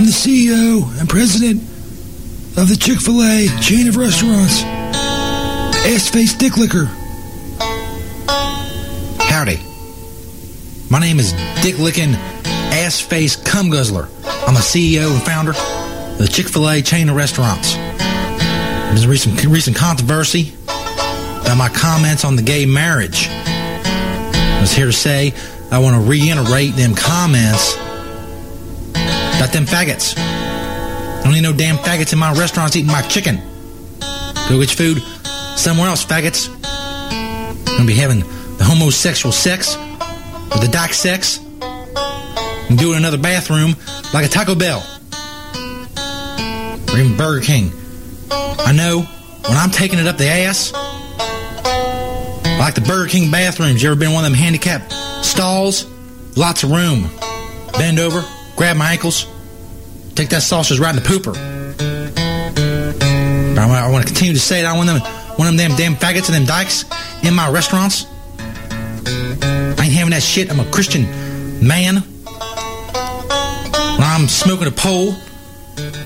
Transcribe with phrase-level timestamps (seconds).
[0.00, 1.60] From the CEO and president
[2.56, 6.86] of the Chick fil A chain of restaurants, Ass Face Dick Licker.
[9.28, 9.60] Howdy.
[10.88, 14.08] My name is Dick Lickin' Ass Face Cum Guzzler.
[14.46, 17.74] I'm the CEO and founder of the Chick fil A chain of restaurants.
[17.74, 23.26] There's a recent, recent controversy about my comments on the gay marriage.
[23.28, 25.34] I was here to say
[25.70, 27.76] I want to reiterate them comments
[29.52, 30.14] them faggots.
[31.22, 33.36] Don't need no damn faggots in my restaurants eating my chicken.
[34.48, 35.02] Go get your food
[35.56, 36.48] somewhere else, faggots.
[37.66, 38.20] Gonna be having
[38.58, 43.76] the homosexual sex or the dyke sex and do it in another bathroom
[44.12, 44.84] like a Taco Bell
[46.92, 47.72] or even Burger King.
[48.30, 50.72] I know when I'm taking it up the ass,
[52.58, 54.92] like the Burger King bathrooms, you ever been one of them handicapped
[55.24, 55.86] stalls?
[56.36, 57.10] Lots of room.
[57.72, 58.24] Bend over,
[58.56, 59.26] grab my ankles,
[60.20, 61.32] take that sausage right in the pooper.
[63.54, 64.66] But I want, to continue to say it.
[64.66, 65.00] I want them,
[65.36, 66.84] one of them damn, damn faggots and them dykes
[67.22, 68.04] in my restaurants.
[68.04, 70.50] I ain't having that shit.
[70.50, 71.04] I'm a Christian
[71.66, 72.02] man.
[73.96, 75.14] When I'm smoking a pole,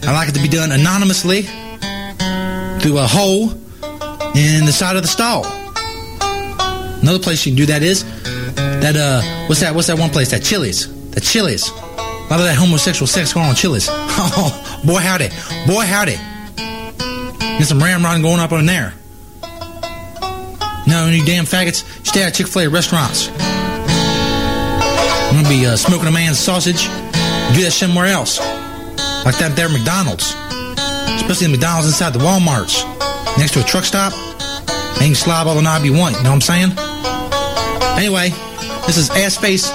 [0.05, 5.09] I like it to be done anonymously through a hole in the side of the
[5.09, 5.45] stall.
[7.03, 8.05] Another place you can do that is
[8.55, 9.75] that uh, what's that?
[9.75, 10.31] What's that one place?
[10.31, 11.11] That Chili's.
[11.11, 11.69] That Chili's.
[12.35, 13.89] Lot of that homosexual sex going on in Chili's.
[14.37, 15.29] Oh, boy howdy,
[15.69, 16.19] boy howdy.
[17.59, 18.93] Get some ramrod going up on there.
[20.89, 23.29] No, you damn faggots, stay at Chick Fil A restaurants.
[25.31, 26.83] I'm gonna be uh, smoking a man's sausage.
[27.55, 28.41] Do that somewhere else,
[29.25, 30.35] like that there McDonald's,
[31.23, 32.83] especially the McDonald's inside the WalMarts,
[33.39, 34.13] next to a truck stop.
[34.99, 36.17] Can slob all the knob you want.
[36.17, 36.73] You know what I'm saying?
[37.97, 38.31] Anyway,
[38.89, 39.71] this is ass face,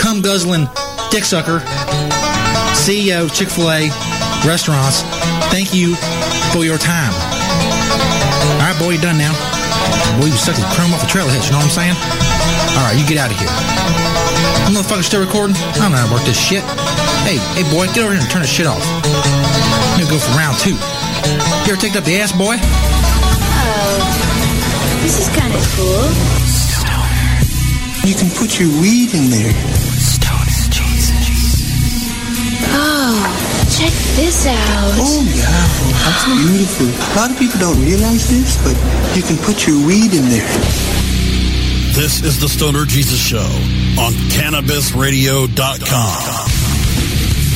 [0.00, 0.66] cum guzzling,
[1.10, 1.58] dick sucker,
[2.70, 3.90] CEO of Chick Fil A
[4.46, 5.02] restaurants.
[5.50, 5.96] Thank you
[6.54, 7.10] for your time.
[8.62, 9.34] All right, boy, you done now.
[10.22, 11.42] Boy, you sucking chrome off the trailhead.
[11.42, 11.96] You know what I'm saying?
[12.78, 13.50] All right, you get out of here.
[13.50, 15.56] That motherfucker still recording?
[15.58, 16.62] I don't know how to work this shit.
[17.26, 18.78] Hey, hey, boy, get over here and turn this shit off.
[18.78, 20.78] I'm gonna go for round two.
[21.66, 22.54] You ever take up the ass, boy?
[22.54, 23.98] Oh,
[25.02, 26.06] this is kind of cool.
[28.06, 29.89] You can put your weed in there.
[33.80, 34.92] Check this out.
[35.00, 35.48] Oh, yeah.
[36.04, 36.92] That's beautiful.
[36.92, 38.76] A lot of people don't realize this, but
[39.16, 40.52] you can put your weed in there.
[41.96, 43.48] This is the Stoner Jesus Show
[43.96, 46.48] on CannabisRadio.com.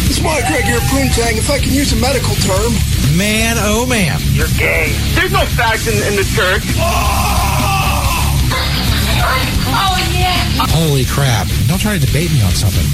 [0.09, 1.37] It's Mike Craig here, Poontang.
[1.37, 2.73] If I can use a medical term.
[3.17, 4.19] Man, oh man.
[4.33, 4.97] You're gay.
[5.15, 6.65] There's no fags in, in the church.
[6.81, 8.49] Oh,
[9.77, 10.41] oh yeah.
[10.73, 11.47] Holy crap.
[11.69, 12.85] Don't try to debate me on something.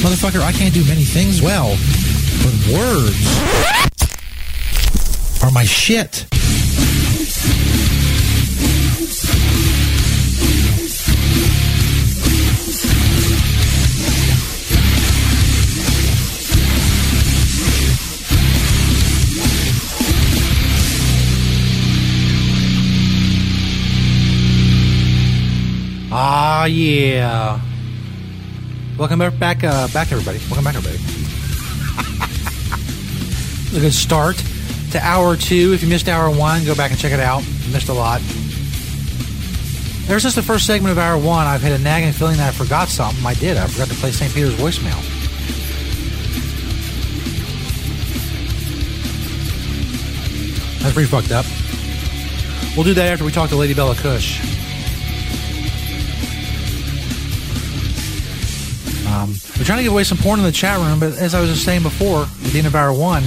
[0.00, 1.76] Motherfucker, I can't do many things well,
[2.42, 3.42] but words
[5.42, 6.26] are my shit.
[26.10, 27.60] Ah, yeah.
[28.98, 30.38] Welcome back, uh, back, everybody.
[30.48, 31.27] Welcome back, everybody.
[33.74, 34.42] A good start
[34.92, 35.72] to hour two.
[35.74, 37.44] If you missed hour one, go back and check it out.
[37.46, 38.20] You missed a lot.
[40.08, 42.52] Ever since the first segment of hour one, I've had a nagging feeling that I
[42.52, 43.24] forgot something.
[43.26, 43.58] I did.
[43.58, 44.32] I forgot to play St.
[44.32, 44.96] Peter's voicemail.
[50.80, 51.44] That's pretty fucked up.
[52.74, 54.40] We'll do that after we talk to Lady Bella Kush.
[59.06, 61.40] Um, we're trying to give away some porn in the chat room, but as I
[61.40, 63.24] was just saying before, at the end of hour one,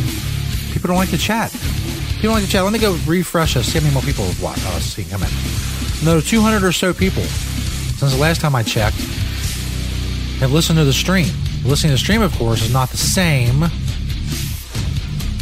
[0.71, 1.51] people don't like to chat.
[1.51, 2.63] People don't like to chat.
[2.63, 5.23] Let me go refresh us, see how many more people have watched us see come
[5.23, 5.29] in.
[6.03, 8.97] No, 200 or so people since the last time I checked
[10.39, 11.27] have listened to the stream.
[11.63, 13.63] Listening to the stream, of course, is not the same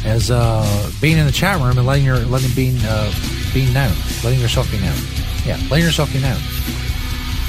[0.06, 3.12] as uh, being in the chat room and letting your letting being uh,
[3.54, 3.94] being known,
[4.24, 4.98] letting yourself be known.
[5.46, 6.40] Yeah, letting yourself be known.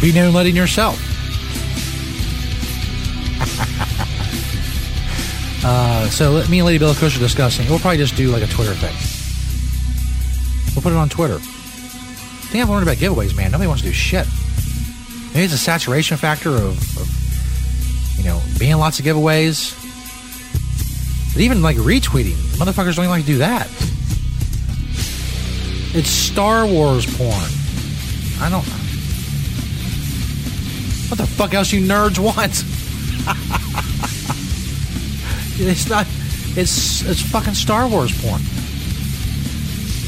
[0.01, 0.99] Be known, letting yourself.
[5.63, 7.69] Uh, so let- me and Lady Bella Kush are discussing.
[7.69, 8.95] We'll probably just do like a Twitter thing.
[10.75, 11.37] We'll put it on Twitter.
[11.37, 13.51] I think I've learned about giveaways, man.
[13.51, 14.27] Nobody wants to do shit.
[15.35, 19.77] Maybe it's a saturation factor of, of you know, being lots of giveaways.
[21.33, 23.69] But even like retweeting, motherfuckers don't even like to do that.
[25.93, 27.51] It's Star Wars porn.
[28.41, 28.65] I don't.
[31.11, 32.65] What the fuck else you nerds want?
[35.69, 36.07] it's not.
[36.57, 38.41] It's it's fucking Star Wars porn.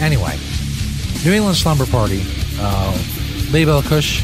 [0.01, 0.37] Anyway,
[1.25, 2.23] New England Slumber Party.
[2.59, 2.97] Uh,
[3.51, 4.23] Label Kush.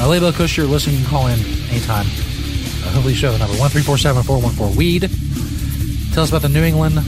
[0.00, 0.96] Uh, Label Kush, you're listening.
[0.96, 1.40] You can call in
[1.70, 2.06] anytime.
[2.06, 5.10] Uh, hopefully, show the number one three four seven four one four weed.
[6.14, 6.98] Tell us about the New England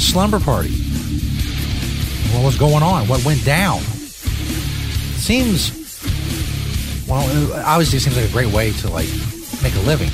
[0.00, 0.70] Slumber Party.
[2.32, 3.08] What was going on?
[3.08, 3.80] What went down?
[5.18, 5.72] Seems
[7.08, 7.24] well.
[7.64, 9.08] Obviously, it seems like a great way to like
[9.62, 10.10] make a living.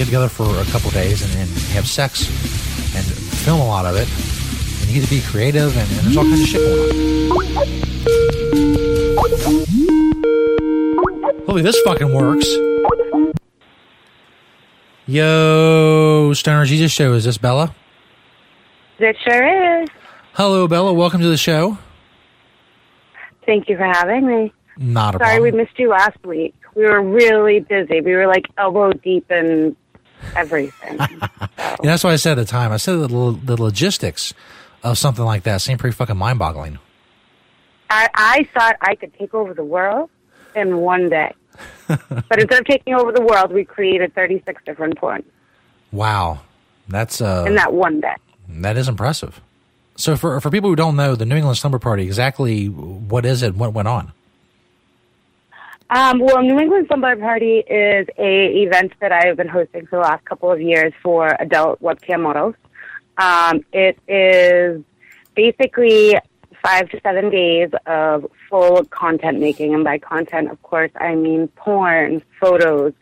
[0.00, 2.26] Get together for a couple days and, and have sex
[2.96, 4.08] and film a lot of it.
[4.80, 6.62] And you get to be creative and, and there's all kinds of shit
[7.30, 7.66] going on.
[11.36, 12.46] Hopefully, this fucking works.
[15.04, 17.12] Yo, Stoner Jesus Show.
[17.12, 17.74] Is this Bella?
[19.00, 19.88] It sure is.
[20.32, 20.94] Hello, Bella.
[20.94, 21.76] Welcome to the show.
[23.44, 24.54] Thank you for having me.
[24.78, 25.42] Not a Sorry problem.
[25.42, 26.54] we missed you last week.
[26.74, 28.00] We were really busy.
[28.00, 29.76] We were like elbow deep in
[30.36, 30.98] everything.
[31.82, 32.72] Yeah, that's what I said at the time.
[32.72, 34.34] I said the, the logistics
[34.82, 36.78] of something like that seemed pretty fucking mind boggling.
[37.88, 40.10] I, I thought I could take over the world
[40.54, 41.32] in one day.
[41.88, 45.24] but instead of taking over the world, we created 36 different porns
[45.92, 46.40] Wow.
[46.88, 48.14] That's uh in that one day.
[48.48, 49.40] that is impressive.
[49.96, 53.42] So for for people who don't know, the New England Slumber Party, exactly what is
[53.42, 53.54] it?
[53.54, 54.12] What went on?
[55.90, 59.96] Um, well, New England Slumber Party is a event that I have been hosting for
[59.96, 62.54] the last couple of years for adult webcam models.
[63.18, 64.84] Um, it is
[65.34, 66.14] basically
[66.62, 71.48] five to seven days of full content making, and by content, of course, I mean
[71.48, 72.92] porn, photos,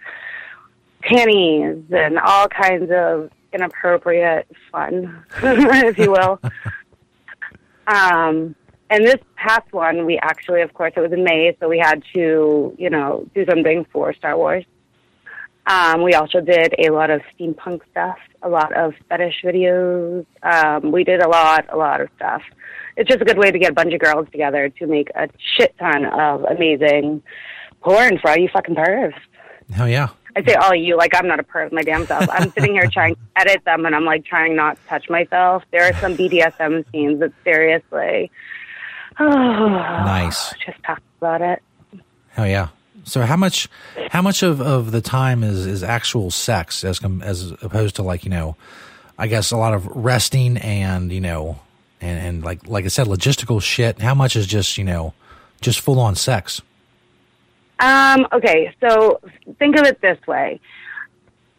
[1.02, 6.41] panties, and all kinds of inappropriate fun, if you will.
[7.88, 8.55] Um,
[8.90, 12.02] and this past one, we actually, of course, it was in May, so we had
[12.14, 14.64] to, you know, do something for Star Wars.
[15.67, 20.25] Um, we also did a lot of steampunk stuff, a lot of fetish videos.
[20.43, 22.43] Um, we did a lot, a lot of stuff.
[22.96, 25.29] It's just a good way to get a bunch of girls together to make a
[25.56, 27.23] shit ton of amazing
[27.82, 29.14] porn for all you fucking pervs.
[29.70, 30.08] Hell yeah.
[30.34, 32.26] I say all you, like I'm not a perv my damn self.
[32.31, 35.64] I'm sitting here trying to edit them and I'm like trying not to touch myself.
[35.70, 38.31] There are some BDSM scenes that seriously,
[39.20, 39.69] oh,
[40.05, 40.53] Nice.
[40.65, 41.62] just talk about it.
[42.31, 42.69] Hell yeah.
[43.05, 43.69] So how much
[44.11, 48.03] how much of, of the time is, is actual sex as com- as opposed to
[48.03, 48.56] like, you know,
[49.17, 51.59] I guess a lot of resting and, you know,
[52.00, 54.00] and, and like like I said, logistical shit.
[54.00, 55.15] How much is just, you know,
[55.61, 56.61] just full on sex?
[57.81, 59.20] Um, okay, so
[59.59, 60.61] think of it this way.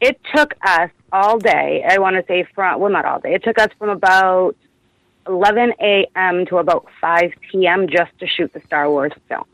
[0.02, 3.44] It took us all day, I want to say from, well, not all day, it
[3.44, 4.56] took us from about
[5.30, 6.46] 11 a.m.
[6.48, 7.88] to about 5 p.m.
[7.88, 9.46] just to shoot the Star Wars film.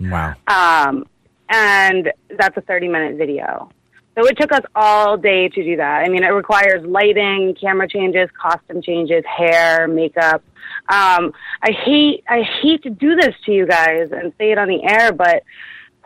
[0.00, 0.34] Wow.
[0.46, 1.06] Um,
[1.50, 3.70] and that's a 30 minute video.
[4.16, 6.02] So it took us all day to do that.
[6.04, 10.42] I mean, it requires lighting, camera changes, costume changes, hair, makeup.
[10.88, 14.66] Um, I hate, I hate to do this to you guys and say it on
[14.66, 15.44] the air, but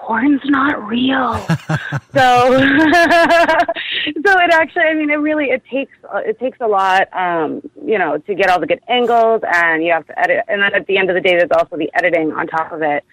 [0.03, 1.35] porn's not real.
[1.49, 5.93] so, so it actually, I mean, it really, it takes,
[6.27, 9.93] it takes a lot, um, you know, to get all the good angles and you
[9.93, 10.45] have to edit.
[10.49, 12.83] And then at the end of the day, there's also the editing on top of
[12.83, 13.05] it.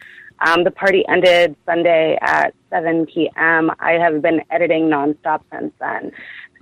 [0.45, 3.71] Um, the party ended Sunday at 7 p.m.
[3.79, 6.11] I have been editing nonstop since then.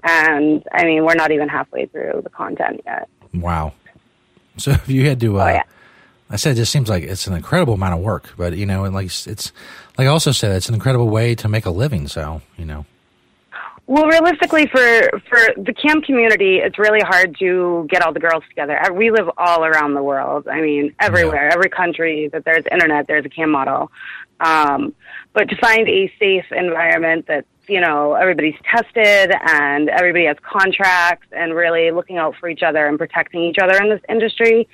[0.03, 3.07] And I mean, we're not even halfway through the content yet.
[3.33, 3.73] Wow.
[4.57, 5.63] So if you had to, uh, Oh, yeah.
[6.29, 8.83] I said it just seems like it's an incredible amount of work, but you know,
[8.83, 9.53] and like it's
[9.97, 12.07] like I also said, it's an incredible way to make a living.
[12.07, 12.85] So you know,
[13.87, 18.43] Well, realistically, for for the cam community, it's really hard to get all the girls
[18.49, 18.77] together.
[18.79, 20.47] Uh, We live all around the world.
[20.47, 23.91] I mean, everywhere, every country that there's internet, there's a cam model.
[24.39, 24.93] Um,
[25.33, 31.27] but to find a safe environment that you know everybody's tested and everybody has contracts
[31.31, 34.67] and really looking out for each other and protecting each other in this industry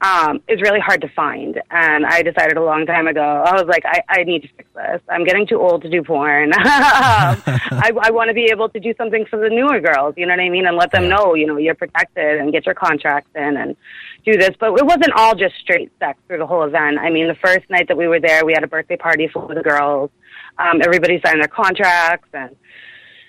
[0.00, 1.60] um, is really hard to find.
[1.70, 4.68] And I decided a long time ago, I was like, I, I need to fix
[4.74, 5.00] this.
[5.08, 6.52] I'm getting too old to do porn.
[6.54, 10.34] I, I want to be able to do something for the newer girls, you know
[10.34, 10.66] what I mean?
[10.66, 13.76] And let them know, you know, you're protected and get your contracts in and
[14.24, 14.50] do this.
[14.58, 16.98] But it wasn't all just straight sex through the whole event.
[16.98, 19.52] I mean, the first night that we were there, we had a birthday party for
[19.52, 20.10] the girls.
[20.58, 22.56] Um, everybody signed their contracts and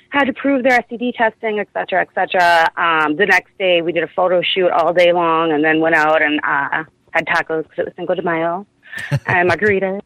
[0.10, 2.70] had to prove their STD testing, et cetera, et cetera.
[2.78, 5.96] Um, the next day, we did a photo shoot all day long, and then went
[5.96, 8.66] out and uh, had tacos because it was Cinco de Mayo
[9.28, 10.02] and margaritas.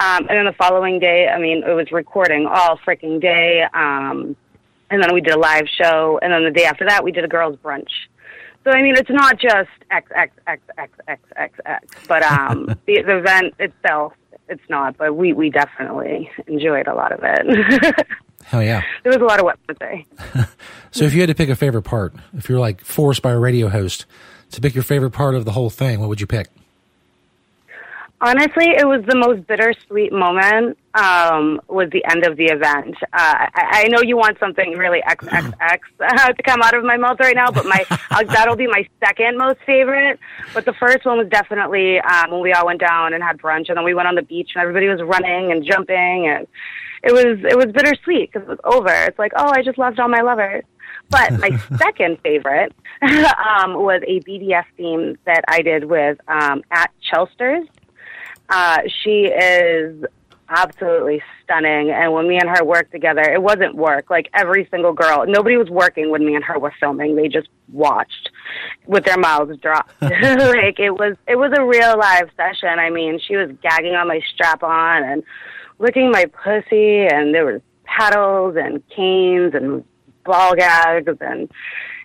[0.00, 3.64] Um, and then the following day, I mean, it was recording all freaking day.
[3.74, 4.36] Um,
[4.90, 6.18] and then we did a live show.
[6.22, 7.90] And then the day after that, we did a girls' brunch.
[8.64, 12.66] So I mean, it's not just X X X X X X X, but um,
[12.86, 14.14] the, the event itself,
[14.48, 14.96] it's not.
[14.96, 18.06] But we we definitely enjoyed a lot of it.
[18.44, 18.82] Hell yeah!
[19.02, 20.06] There was a lot of what to say.
[20.94, 23.38] So if you had to pick a favorite part, if you're like forced by a
[23.38, 24.06] radio host
[24.52, 26.46] to pick your favorite part of the whole thing, what would you pick?
[28.20, 30.78] Honestly, it was the most bittersweet moment.
[30.94, 32.94] Um, was the end of the event.
[33.02, 36.96] Uh, I, I know you want something really XXX uh, to come out of my
[36.96, 40.20] mouth right now, but my uh, that'll be my second most favorite.
[40.54, 43.68] But the first one was definitely um, when we all went down and had brunch,
[43.68, 46.46] and then we went on the beach, and everybody was running and jumping, and
[47.04, 48.92] it was it was bittersweet because it was over.
[48.92, 50.64] It's like, oh, I just loved all my lovers.
[51.10, 56.90] But my second favorite um, was a BDSM scene that I did with um, at
[57.02, 57.66] Chelsters.
[58.48, 60.04] Uh, she is
[60.48, 61.90] absolutely stunning.
[61.90, 64.10] And when me and her worked together, it wasn't work.
[64.10, 67.16] Like every single girl, nobody was working when me and her were filming.
[67.16, 68.30] They just watched
[68.86, 69.92] with their mouths dropped.
[70.02, 72.78] like it was, it was a real live session.
[72.78, 75.22] I mean, she was gagging on my strap on and
[75.78, 79.84] licking my pussy, and there was paddles and canes and
[80.24, 81.50] ball gags, and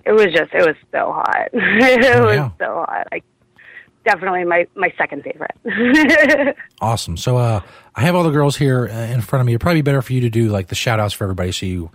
[0.05, 1.49] it was just, it was so hot.
[1.53, 3.07] it Oh, was so hot.
[3.11, 3.23] Like
[4.05, 6.55] definitely my my second favorite.
[6.81, 7.17] Awesome.
[7.17, 7.59] So uh,
[7.95, 9.51] I have all the girls here uh, in front of me.
[9.51, 11.65] It'd probably be better for you to do like the shout outs for everybody so
[11.65, 11.91] you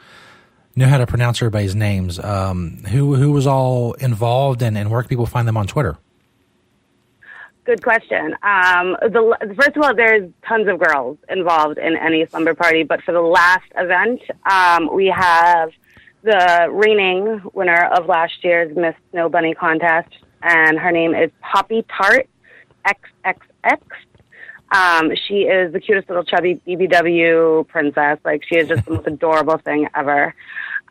[0.76, 2.18] know how to pronounce everybody's names.
[2.18, 5.96] Um, who who was all involved and, and where can people find them on Twitter?
[7.64, 8.34] Good question.
[8.42, 13.02] Um, the first of all, there's tons of girls involved in NE slumber party, but
[13.02, 15.70] for the last event, um, we have
[16.22, 20.10] the reigning winner of last year's Miss Snow Bunny contest,
[20.42, 22.28] and her name is Poppy Tart
[22.86, 23.80] XXX.
[24.70, 28.18] Um, she is the cutest little chubby BBW princess.
[28.26, 30.34] Like she is just the most adorable thing ever.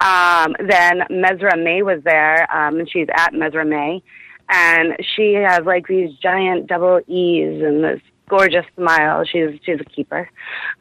[0.02, 4.02] Um, then Mesra May was there, um, and she's at Mesra May,
[4.50, 9.24] and she has like these giant double E's and this gorgeous smile.
[9.26, 10.30] She's she's a keeper.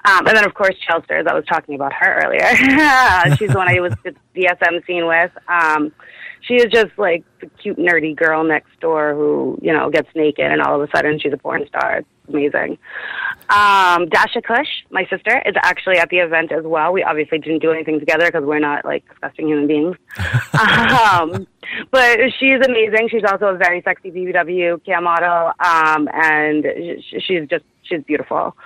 [0.05, 1.27] Um, and then of course Chelsters.
[1.27, 2.57] I was talking about her earlier.
[3.37, 5.31] she's the one I was the DSM scene with.
[5.49, 5.93] Um,
[6.41, 10.47] she is just like the cute nerdy girl next door who you know gets naked
[10.47, 11.99] and all of a sudden she's a porn star.
[11.99, 12.79] It's amazing.
[13.51, 16.93] Um, Dasha Kush, my sister, is actually at the event as well.
[16.93, 19.97] We obviously didn't do anything together because we're not like disgusting human beings.
[20.55, 21.47] um,
[21.91, 23.09] but she's amazing.
[23.11, 26.65] She's also a very sexy BBW cam model, um, and
[27.01, 28.57] sh- she's just she's beautiful.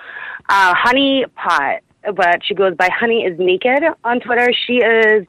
[0.49, 1.81] Uh, Honey Pot,
[2.15, 4.51] but she goes by Honey is Naked on Twitter.
[4.65, 5.27] She is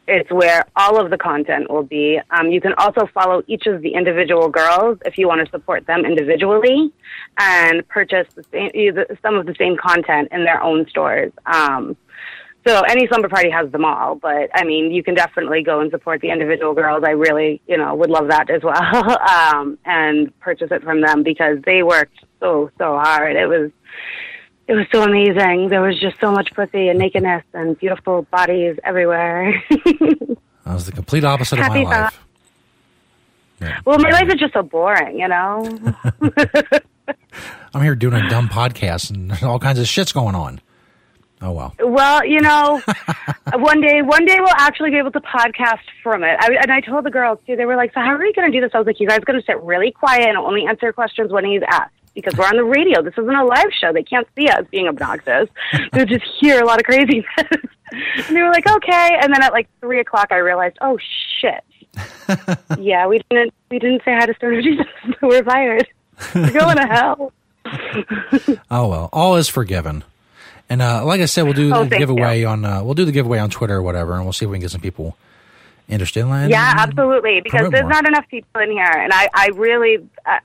[0.06, 2.20] It's where all of the content will be.
[2.30, 5.86] Um, you can also follow each of the individual girls if you want to support
[5.86, 6.92] them individually
[7.38, 8.70] and purchase the same,
[9.22, 11.32] some of the same content in their own stores.
[11.46, 11.96] Um,
[12.66, 15.90] so NE slumber party has them all, but I mean, you can definitely go and
[15.90, 17.04] support the individual girls.
[17.04, 21.22] I really, you know, would love that as well, um, and purchase it from them
[21.22, 23.36] because they worked so so hard.
[23.36, 23.70] It was
[24.66, 25.68] it was so amazing.
[25.68, 29.62] There was just so much pussy and nakedness and beautiful bodies everywhere.
[30.64, 32.26] That was the complete opposite Happy of my life.
[33.60, 33.80] Yeah.
[33.84, 35.78] well, my life is just so boring, you know.
[37.74, 40.60] I'm here doing a dumb podcast and all kinds of shit's going on.
[41.42, 41.74] Oh well.
[41.78, 42.80] Well, you know,
[43.52, 46.36] one day, one day we'll actually be able to podcast from it.
[46.40, 47.56] I, and I told the girls too.
[47.56, 49.06] They were like, "So how are you going to do this?" I was like, "You
[49.06, 52.46] guys going to sit really quiet and only answer questions when he's asked." Because we're
[52.46, 53.02] on the radio.
[53.02, 53.92] This isn't a live show.
[53.92, 55.48] They can't see us being obnoxious.
[55.92, 57.24] They'll just hear a lot of craziness.
[57.38, 59.18] and they were like, okay.
[59.20, 60.98] And then at like three o'clock, I realized, oh
[61.40, 61.64] shit.
[62.78, 64.86] yeah, we didn't we didn't say hi to Stoner Jesus.
[65.22, 65.86] we're fired.
[66.34, 67.32] We're going to hell.
[68.70, 69.08] Oh well.
[69.12, 70.04] All is forgiven.
[70.68, 73.12] And uh, like I said, we'll do Oh, the giveaway on uh, we'll do the
[73.12, 75.16] giveaway on Twitter or whatever, and we'll see if we can get some people
[75.88, 76.24] interested.
[76.24, 77.40] And, Yeah, absolutely.
[77.42, 77.90] Because there's more.
[77.90, 80.38] not enough people in here, and I, I really, uh,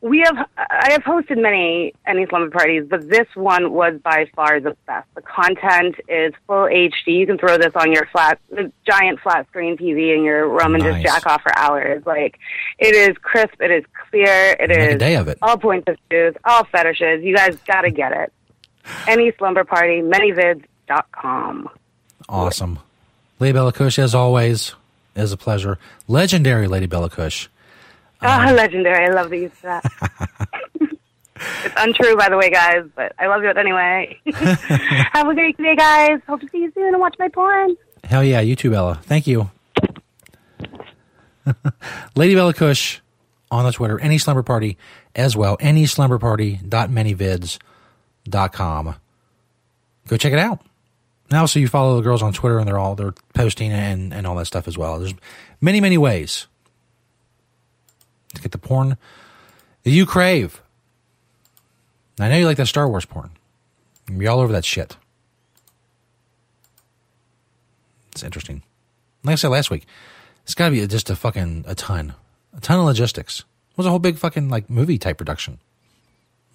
[0.00, 4.60] we have I have hosted many any slumber parties, but this one was by far
[4.60, 5.08] the best.
[5.14, 6.92] The content is full HD.
[7.08, 8.38] You can throw this on your flat,
[8.86, 11.02] giant flat screen TV in your room and Nice.
[11.02, 12.04] just jack off for hours.
[12.06, 12.38] Like
[12.78, 15.38] it is crisp, it is clear, it Make is a day of it.
[15.42, 17.24] all points of views, all fetishes.
[17.24, 18.32] You guys got to get it.
[19.08, 20.00] NE slumber party,
[20.88, 21.68] manyvids.com.
[22.28, 22.78] Awesome.
[23.40, 24.74] Lady Bella Kush, as always,
[25.14, 25.78] is a pleasure.
[26.06, 27.08] Legendary Lady Bella
[28.20, 28.28] Kush.
[28.28, 29.06] Ah, legendary.
[29.06, 29.50] I love these.
[29.62, 29.84] That.
[31.64, 34.18] it's untrue, by the way, guys, but I love it anyway.
[34.34, 36.20] Have a great day, guys.
[36.26, 37.76] Hope to see you soon and watch my porn.
[38.04, 39.00] Hell yeah, you too, Bella.
[39.02, 39.50] Thank you.
[42.16, 43.00] Lady Bella Kush
[43.50, 43.98] on the Twitter.
[43.98, 44.76] NE slumber party
[45.14, 45.56] as well.
[45.62, 48.94] NE slumber party.manyvids.com.
[50.08, 50.60] Go check it out.
[51.30, 54.26] Now, so you follow the girls on Twitter and they're all they're posting and, and
[54.26, 54.98] all that stuff as well.
[54.98, 55.12] There's
[55.60, 56.46] many, many ways
[58.34, 58.96] to get the porn
[59.84, 60.60] that you crave.
[62.18, 63.30] And I know you like that Star Wars porn.
[64.10, 64.96] You're all over that shit.
[68.12, 68.62] It's interesting.
[69.22, 69.86] Like I said last week,
[70.44, 72.14] it's got to be just a fucking a ton,
[72.56, 73.40] a ton of logistics.
[73.40, 75.58] It was a whole big fucking like movie type production.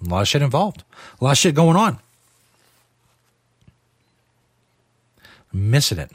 [0.06, 0.84] A lot of shit involved.
[1.22, 2.00] A lot of shit going on.
[5.54, 6.12] I'm missing it.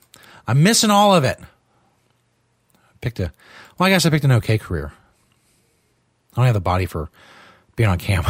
[0.46, 1.38] I'm missing all of it.
[1.40, 3.32] I picked a,
[3.78, 4.92] well, I guess I picked an okay career.
[6.38, 7.11] I don't have the body for
[7.75, 8.25] being on cam.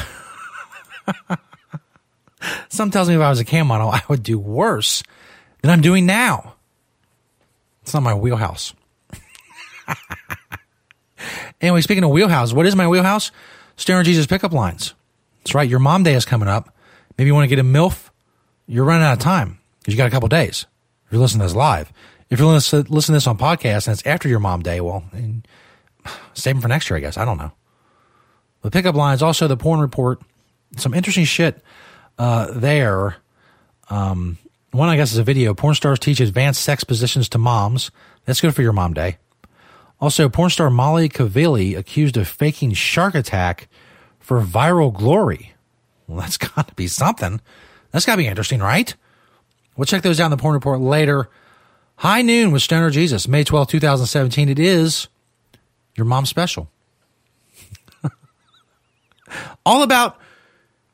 [2.70, 5.02] Some tells me if I was a cam model, I would do worse
[5.60, 6.54] than I'm doing now.
[7.82, 8.72] It's not my wheelhouse.
[11.60, 13.30] anyway, speaking of wheelhouse, what is my wheelhouse?
[13.76, 14.94] Stoner Jesus pickup lines.
[15.40, 15.68] That's right.
[15.68, 16.74] Your mom day is coming up.
[17.18, 18.08] Maybe you want to get a MILF.
[18.66, 20.64] You're running out of time because you got a couple days.
[21.04, 21.92] If you're listening to this live,
[22.30, 25.04] if you're listening to this on podcast and it's after your mom day, well,
[26.32, 27.18] save them for next year, I guess.
[27.18, 27.52] I don't know.
[28.62, 30.20] The pickup lines, also the porn report,
[30.76, 31.62] some interesting shit
[32.18, 33.16] uh, there.
[33.88, 34.38] Um,
[34.72, 35.54] one, I guess, is a video.
[35.54, 37.90] Porn stars teach advanced sex positions to moms.
[38.24, 39.18] That's good for your mom day.
[40.00, 43.68] Also, porn star Molly Cavalli accused of faking shark attack
[44.20, 45.54] for viral glory.
[46.06, 47.40] Well, that's got to be something.
[47.90, 48.94] That's got to be interesting, right?
[49.76, 51.28] We'll check those in the porn report later.
[51.96, 54.48] High noon with Stoner Jesus, May 12, 2017.
[54.48, 55.08] It is
[55.96, 56.70] your mom special.
[59.64, 60.18] All about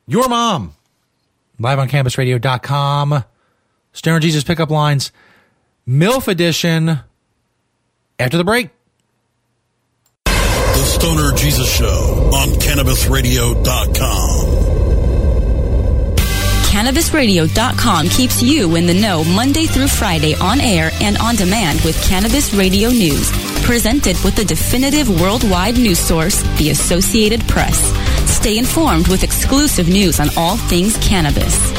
[0.06, 0.74] your mom.
[1.58, 3.24] Live on CannabisRadio.com.
[3.92, 5.10] Stoner Jesus pickup lines,
[5.88, 7.00] MILF edition
[8.18, 8.68] after the break.
[10.24, 14.73] The Stoner Jesus Show on CannabisRadio.com.
[16.74, 22.02] CannabisRadio.com keeps you in the know Monday through Friday on air and on demand with
[22.02, 23.30] Cannabis Radio News.
[23.62, 27.78] Presented with the definitive worldwide news source, the Associated Press.
[28.28, 31.73] Stay informed with exclusive news on all things cannabis.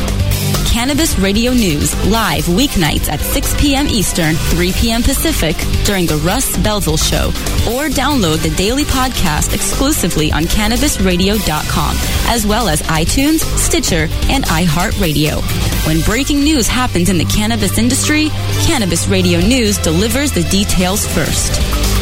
[0.76, 3.88] Cannabis Radio News live weeknights at 6 p.m.
[3.88, 5.02] Eastern, 3 p.m.
[5.02, 7.28] Pacific during the Russ Belville Show,
[7.72, 11.96] or download the daily podcast exclusively on CannabisRadio.com,
[12.28, 15.42] as well as iTunes, Stitcher, and iHeartRadio.
[15.88, 18.28] When breaking news happens in the cannabis industry,
[18.66, 21.95] Cannabis Radio News delivers the details first.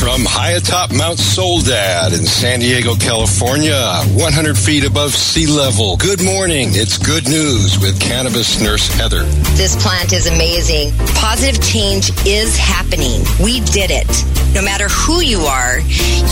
[0.00, 3.76] From high atop Mount Soledad in San Diego, California,
[4.16, 5.98] 100 feet above sea level.
[5.98, 6.68] Good morning.
[6.72, 9.24] It's good news with cannabis nurse Heather.
[9.60, 10.96] This plant is amazing.
[11.20, 13.20] Positive change is happening.
[13.44, 14.08] We did it.
[14.54, 15.80] No matter who you are,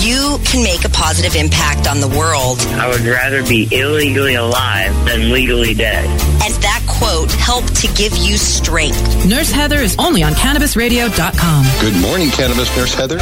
[0.00, 2.58] you can make a positive impact on the world.
[2.80, 6.08] I would rather be illegally alive than legally dead.
[6.40, 9.26] And that quote helped to give you strength.
[9.26, 11.66] Nurse Heather is only on CannabisRadio.com.
[11.80, 13.18] Good morning, cannabis nurse Heather.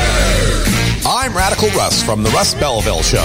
[1.07, 3.23] I'm Radical Russ from the Russ Belville Show.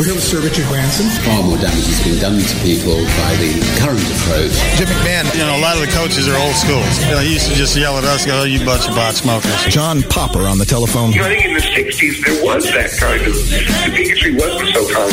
[0.00, 1.04] We're here with Sir Richard Branson.
[1.28, 4.56] Far more damage has been done to people by the current approach.
[4.80, 5.28] Jim McMahon.
[5.36, 6.80] You know, a lot of the coaches are old school.
[7.04, 9.12] You know, he used to just yell at us, go, oh, you bunch of pot
[9.12, 9.52] smokers.
[9.68, 11.12] John Popper on the telephone.
[11.12, 14.72] You know, I think in the 60s there was that kind of, the bigotry wasn't
[14.72, 15.12] so common.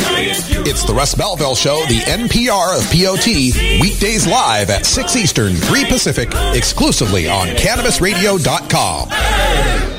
[0.64, 3.28] It's the Russ Belville Show, the NPR of POT,
[3.84, 9.89] weekdays live at 6 Eastern, 3 Pacific, exclusively on CannabisRadio.com.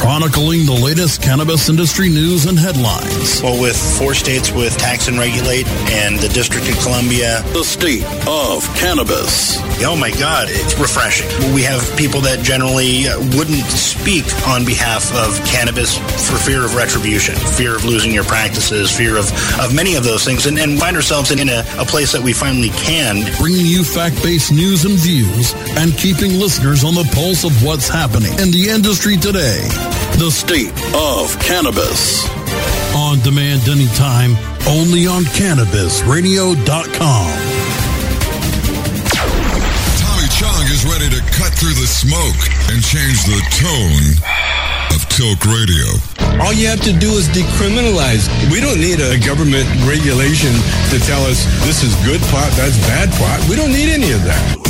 [0.00, 3.42] Chronicling the latest cannabis industry news and headlines.
[3.42, 7.42] Well, with four states with tax and regulate and the District of Columbia.
[7.52, 9.60] The state of cannabis.
[9.84, 11.28] Oh my God, it's refreshing.
[11.52, 15.98] We have people that generally uh, wouldn't speak on behalf of cannabis
[16.28, 19.28] for fear of retribution, fear of losing your practices, fear of,
[19.60, 22.32] of many of those things, and, and find ourselves in a, a place that we
[22.32, 23.20] finally can.
[23.36, 27.88] Bringing you fact based news and views and keeping listeners on the pulse of what's
[27.88, 29.29] happening in the industry today.
[29.30, 32.26] The state of cannabis
[32.98, 37.30] on On demand anytime, only on CannabisRadio.com.
[40.02, 42.42] Tommy Chong is ready to cut through the smoke
[42.74, 44.18] and change the tone
[44.98, 45.86] of Tilk Radio.
[46.42, 48.26] All you have to do is decriminalize.
[48.50, 50.50] We don't need a government regulation
[50.90, 53.38] to tell us this is good pot, that's bad pot.
[53.48, 54.69] We don't need any of that.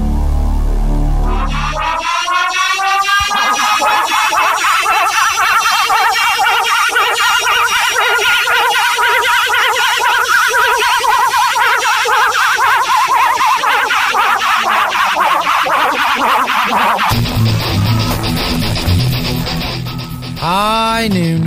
[20.43, 21.43] High noon.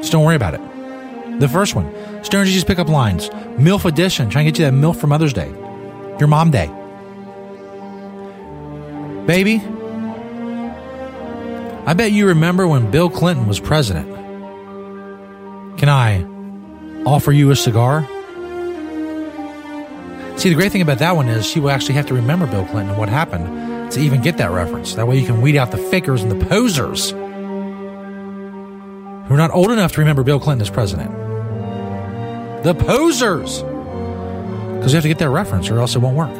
[0.00, 1.40] Just don't worry about it.
[1.40, 1.88] The first one,
[2.24, 3.28] Stoner Jesus pickup lines.
[3.58, 4.28] MILF edition.
[4.28, 5.48] Trying to get you that MILF for Mother's Day.
[6.18, 6.66] Your mom day.
[9.26, 9.62] Baby,
[11.86, 14.08] I bet you remember when Bill Clinton was president.
[15.78, 16.24] Can I
[17.04, 18.08] offer you a cigar?
[20.38, 22.64] See, the great thing about that one is she will actually have to remember Bill
[22.64, 24.94] Clinton and what happened to even get that reference.
[24.94, 27.16] That way you can weed out the fakers and the posers who
[29.34, 31.10] are not old enough to remember Bill Clinton as president.
[32.62, 33.62] The posers!
[34.76, 36.30] Because you have to get that reference or else it won't work.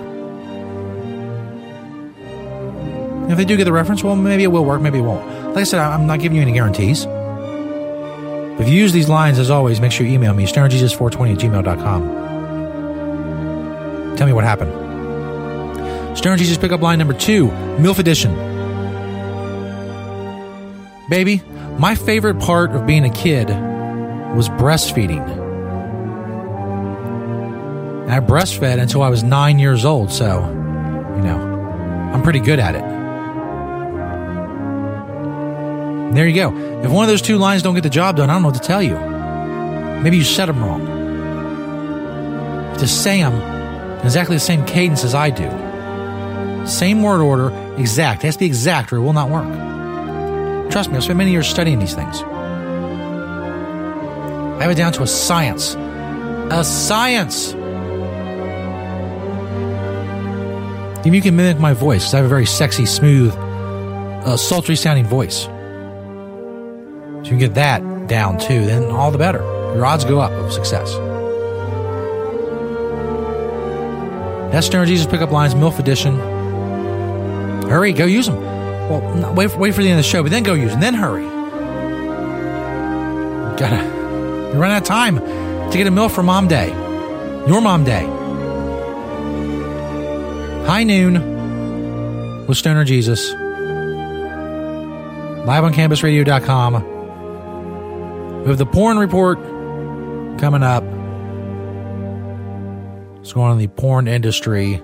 [3.32, 5.26] If they do get the reference, well, maybe it will work, maybe it won't.
[5.48, 7.04] Like I said, I'm not giving you any guarantees.
[8.61, 12.17] If you use these lines, as always, make sure you email me, stonerjesus420 at gmail.com.
[14.18, 14.72] Tell me what happened.
[16.18, 17.46] Stoner Jesus pickup line number two,
[17.78, 18.35] MILF edition.
[21.09, 21.40] Baby,
[21.78, 23.48] my favorite part of being a kid
[24.35, 25.24] was breastfeeding.
[28.02, 31.38] And I breastfed until I was nine years old, so, you know,
[32.12, 32.83] I'm pretty good at it.
[36.12, 36.81] There you go.
[36.83, 38.61] If one of those two lines don't get the job done, I don't know what
[38.61, 38.98] to tell you.
[40.02, 40.85] Maybe you said them wrong.
[42.81, 43.58] Just say them
[44.09, 45.49] exactly the same cadence as I do.
[46.66, 48.25] Same word order, exact.
[48.25, 49.47] It has to be exact or it will not work.
[50.71, 52.23] Trust me, I've spent many years studying these things.
[54.59, 55.75] I have it down to a science.
[56.51, 57.53] A science!
[61.01, 64.77] Even you can mimic my voice because I have a very sexy, smooth, uh, sultry
[64.77, 65.42] sounding voice.
[65.44, 65.51] So
[67.25, 69.40] you can get that down too, then all the better.
[69.75, 70.97] Your odds go up of success.
[74.50, 76.16] That's Stoner Jesus pickup lines, MILF edition.
[77.68, 78.40] Hurry, go use them.
[78.88, 80.80] Well, no, wait, wait for the end of the show, but then go use them.
[80.80, 81.24] Then hurry.
[81.24, 81.30] You
[83.58, 83.84] Gotta.
[84.54, 85.18] You run out of time
[85.70, 86.68] to get a MILF for Mom Day.
[87.46, 88.06] Your Mom Day.
[90.66, 93.32] High noon with Stoner Jesus.
[95.46, 98.42] Live on CannabisRadio.com.
[98.42, 99.38] We have the porn report
[100.38, 100.84] coming up.
[103.29, 104.83] What's going on in the porn industry?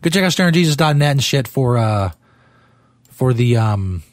[0.00, 2.12] Go check out stonerjesus.net and shit for uh
[3.10, 4.04] for the um,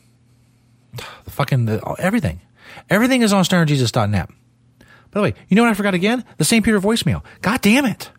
[0.95, 2.41] the fucking the, everything.
[2.89, 4.29] Everything is on stonerjesus.net.
[4.79, 6.25] By the way, you know what I forgot again?
[6.39, 6.65] The St.
[6.65, 7.23] Peter voicemail.
[7.43, 8.09] God damn it.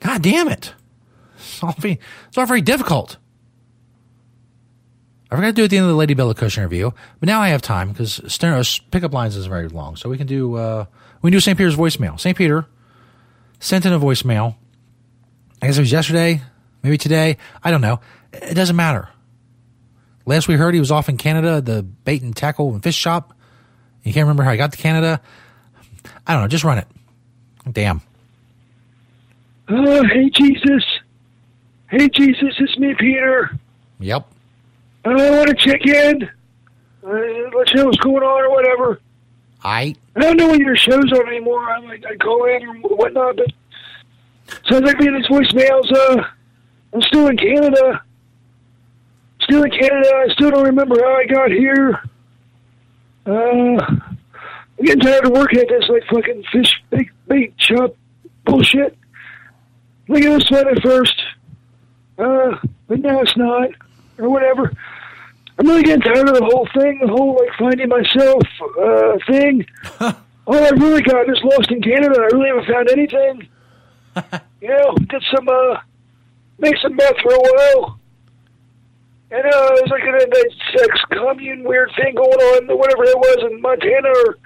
[0.00, 0.72] God damn it.
[1.36, 3.18] It's all it's all very difficult.
[5.34, 7.26] I forgot to do it at the end of the Lady Bella Kush interview, but
[7.26, 8.20] now I have time because
[8.92, 10.84] pickup lines is very long, so we can do uh,
[11.22, 11.58] we can do St.
[11.58, 12.20] Peter's voicemail.
[12.20, 12.36] St.
[12.36, 12.66] Peter
[13.58, 14.54] sent in a voicemail.
[15.60, 16.40] I guess it was yesterday,
[16.84, 17.38] maybe today.
[17.64, 17.98] I don't know.
[18.32, 19.08] It doesn't matter.
[20.24, 23.34] Last we heard, he was off in Canada, the bait and tackle and fish shop.
[24.04, 25.20] You can't remember how he got to Canada.
[26.26, 26.48] I don't know.
[26.48, 26.86] Just run it.
[27.70, 28.02] Damn.
[29.68, 30.84] Oh, hey, Jesus.
[31.88, 33.58] Hey, Jesus, it's me, Peter.
[33.98, 34.28] Yep.
[35.04, 36.28] I want to check in.
[37.06, 37.10] Uh,
[37.56, 39.00] let's see what's going on or whatever.
[39.62, 39.94] I.
[40.16, 41.60] I don't know when your show's on anymore.
[41.70, 43.46] I like I call in or whatnot, but
[44.68, 45.92] sounds like me in these voicemails.
[45.92, 46.24] Uh,
[46.92, 48.02] I'm still in Canada.
[49.40, 50.10] Still in Canada.
[50.14, 52.02] I still don't remember how I got here.
[53.26, 53.30] Uh,
[54.78, 57.96] I'm getting tired of working at this like fucking fish bait, bait shop
[58.44, 58.96] bullshit.
[60.08, 61.22] Like it was fun at first,
[62.18, 63.70] uh, but now it's not,
[64.18, 64.72] or whatever.
[65.58, 68.42] I'm really getting tired of the whole thing, the whole like finding myself
[68.80, 69.66] uh, thing.
[70.46, 72.20] All I really got is lost in Canada.
[72.20, 73.48] I really haven't found anything.
[74.60, 75.78] you know, did some uh,
[76.58, 77.98] make some meth for a while.
[79.30, 83.16] And uh, it was like a, a sex commune weird thing going on, whatever it
[83.16, 84.38] was in Montana or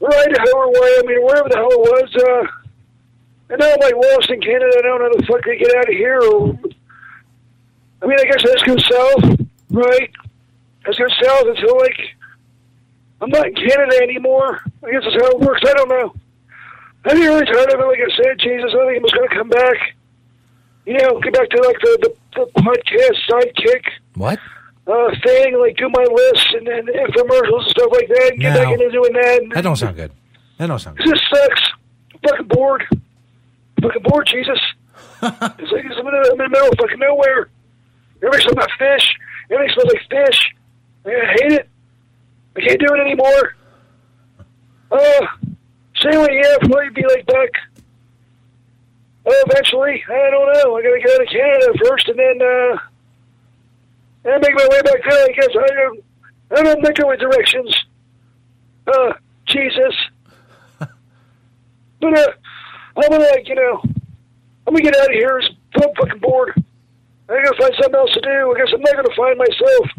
[0.00, 2.16] right, Idaho or Wyoming, or wherever the hell it was.
[2.16, 2.46] Uh,
[3.48, 4.70] and now I'm like lost in Canada.
[4.78, 6.20] I don't know how the fuck to get out of here.
[6.20, 6.58] Or,
[8.02, 9.45] I mean, I guess I just go south,
[9.76, 10.10] right?
[10.84, 11.98] Go south until like
[13.20, 14.60] I'm not in Canada anymore.
[14.84, 15.62] I guess that's how it works.
[15.66, 16.14] I don't know.
[17.06, 17.86] I'm really tired of it.
[17.86, 19.76] Like I said, Jesus, I think I'm just gonna come back.
[20.86, 23.82] You know, get back to like the the, the podcast sidekick
[24.14, 24.38] What?
[24.86, 28.36] uh, thing, like do my lists and then infomercials and stuff like that.
[28.38, 28.62] Get No.
[28.64, 29.42] back into doing that.
[29.42, 30.12] And That don't sound good.
[30.58, 31.06] That don't sound good.
[31.08, 31.62] this sucks.
[32.14, 32.84] I'm fucking bored.
[32.92, 33.02] I'm
[33.82, 34.60] fucking bored, Jesus.
[35.22, 37.48] it's like I'm in, the, I'm in the middle of fucking nowhere.
[38.22, 39.16] Everything smells like fish.
[39.50, 40.54] Everything smells like fish.
[41.04, 41.68] I hate it.
[42.56, 43.56] I can't do it anymore.
[44.90, 45.26] Uh,
[45.96, 47.50] same way, yeah, probably be like back.
[49.26, 50.76] Uh, eventually, I don't know.
[50.76, 52.78] I gotta get out of Canada first, and then uh,
[54.24, 55.24] and make my way back there.
[55.24, 56.04] I guess I don't.
[56.56, 57.86] I don't think of directions.
[58.86, 59.12] Uh,
[59.46, 59.94] Jesus.
[61.98, 62.32] But uh,
[62.96, 63.80] I'm gonna like you know,
[64.66, 65.40] I'm gonna get out of here.
[65.74, 66.62] I'm fucking bored.
[67.28, 68.54] I gotta find something else to do.
[68.54, 69.90] I guess I'm not gonna find myself.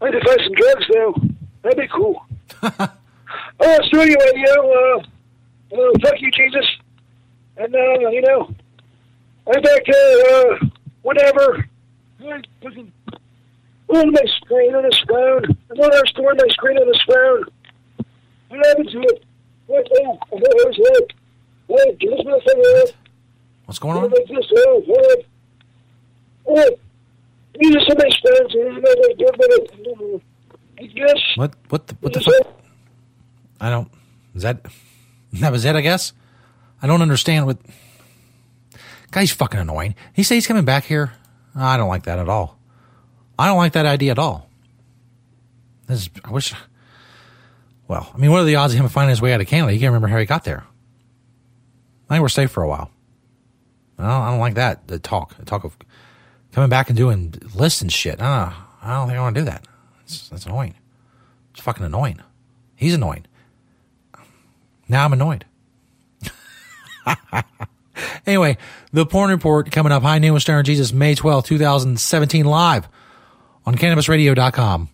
[0.00, 1.14] I need to find some drugs though.
[1.62, 2.24] That'd be cool.
[2.62, 2.88] uh,
[3.90, 5.02] so anyway, you know,
[5.72, 6.66] uh, uh, fuck you, Jesus,
[7.56, 8.54] and uh, you know,
[9.46, 10.66] I'm back to uh,
[11.02, 11.66] whatever.
[12.20, 12.92] I fucking
[13.88, 15.44] on my screen on this phone.
[15.70, 17.44] I'm on storing my screen on this phone.
[18.48, 19.24] What happened to it?
[19.66, 20.18] What the hell?
[20.30, 21.08] What was that?
[21.66, 21.98] What?
[21.98, 22.94] Give this motherfucker up.
[23.66, 24.10] What's going on?
[24.10, 24.46] Like this,
[26.48, 26.72] oh, what?
[26.72, 26.78] What?
[27.60, 30.22] You just somebody's phones and you know they do it.
[30.80, 31.40] I.
[31.40, 31.54] What?
[31.68, 31.86] What?
[31.86, 32.62] The, what the fuck?
[33.60, 33.90] I don't.
[34.34, 34.64] Is that?
[35.34, 35.76] That was it.
[35.76, 36.12] I guess.
[36.80, 37.58] I don't understand what.
[39.10, 39.94] Guy's fucking annoying.
[40.12, 41.12] He says he's coming back here.
[41.54, 42.58] I don't like that at all.
[43.38, 44.48] I don't like that idea at all.
[45.86, 46.54] This is, I wish.
[47.88, 49.72] Well, I mean, what are the odds of him finding his way out of Canada?
[49.72, 50.64] You can't remember how he got there.
[52.08, 52.90] I think we're safe for a while.
[53.98, 54.88] I don't, I don't like that.
[54.88, 55.76] The talk, the talk of
[56.52, 58.20] coming back and doing lists and shit.
[58.20, 59.66] Uh, I don't think I want to do that.
[60.02, 60.74] It's, that's annoying.
[61.52, 62.20] It's fucking annoying.
[62.76, 63.26] He's annoying.
[64.88, 65.44] Now I'm annoyed.
[68.26, 68.56] anyway,
[68.92, 70.02] the porn report coming up.
[70.02, 72.88] High Noon with Stoner Jesus, May 12, 2017, live
[73.66, 74.88] on CannabisRadio.com.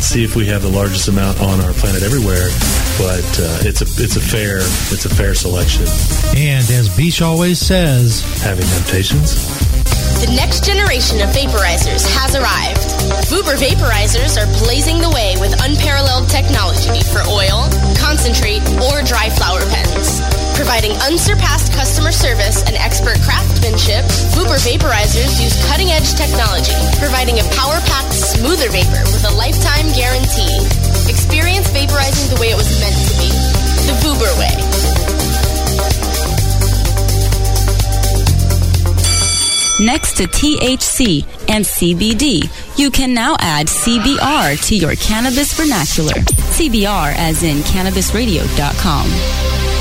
[0.00, 2.48] see if we have the largest amount on our planet everywhere.
[2.98, 4.58] But uh, it's a it's a fair
[4.92, 5.86] it's a fair selection.
[6.36, 9.70] And as Beach always says, having temptations.
[10.20, 12.84] The next generation of vaporizers has arrived.
[13.32, 17.64] Vuber vaporizers are blazing the way with unparalleled technology for oil,
[17.96, 20.20] concentrate, or dry flower pens.
[20.60, 24.04] Providing unsurpassed customer service and expert craftsmanship,
[24.36, 29.88] Vuber vaporizers use cutting edge technology, providing a power packed, smoother vapor with a lifetime
[29.96, 30.60] guarantee.
[31.08, 33.32] Experience vaporizing the way it was meant to be
[33.88, 34.52] the Vuber way.
[39.86, 46.20] Next to THC and CBD, you can now add CBR to your cannabis vernacular.
[46.52, 49.79] CBR as in cannabisradio.com.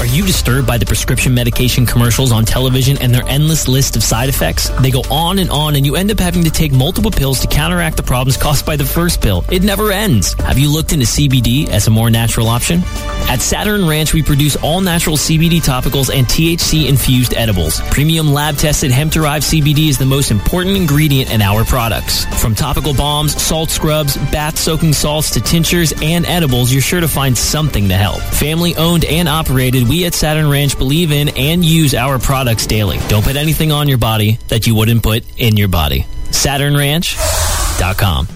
[0.00, 4.02] Are you disturbed by the prescription medication commercials on television and their endless list of
[4.02, 4.70] side effects?
[4.80, 7.46] They go on and on, and you end up having to take multiple pills to
[7.46, 9.44] counteract the problems caused by the first pill.
[9.52, 10.32] It never ends.
[10.40, 12.80] Have you looked into CBD as a more natural option?
[13.28, 17.82] At Saturn Ranch, we produce all natural CBD topicals and THC infused edibles.
[17.90, 22.24] Premium lab tested hemp derived CBD is the most important ingredient in our products.
[22.40, 27.08] From topical balms, salt scrubs, bath soaking salts to tinctures and edibles, you're sure to
[27.08, 28.22] find something to help.
[28.22, 32.98] Family owned and operated, we at Saturn Ranch believe in and use our products daily.
[33.08, 36.06] Don't put anything on your body that you wouldn't put in your body.
[36.28, 38.28] SaturnRanch.com.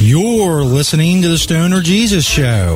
[0.00, 2.74] You're listening to the Stoner Jesus Show.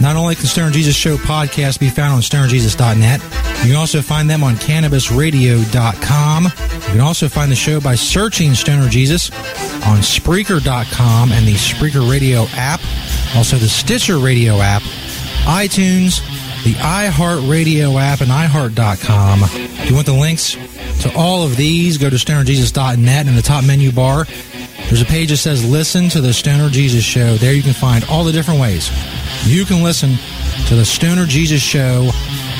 [0.00, 3.22] Not only can Stoner Jesus Show podcast be found on stonerjesus.net,
[3.60, 6.44] you can also find them on cannabisradio.com.
[6.44, 9.30] You can also find the show by searching Stoner Jesus
[9.84, 12.80] on Spreaker.com and the Spreaker Radio app,
[13.36, 14.82] also the Stitcher Radio app,
[15.44, 16.20] iTunes,
[16.64, 19.40] the iHeartRadio app, and iHeart.com.
[19.42, 20.56] If you want the links
[21.02, 24.26] to all of these, go to stonerjesus.net in the top menu bar.
[24.88, 27.36] There's a page that says Listen to the Stoner Jesus Show.
[27.36, 28.90] There you can find all the different ways
[29.44, 30.16] you can listen
[30.68, 32.10] to the Stoner Jesus Show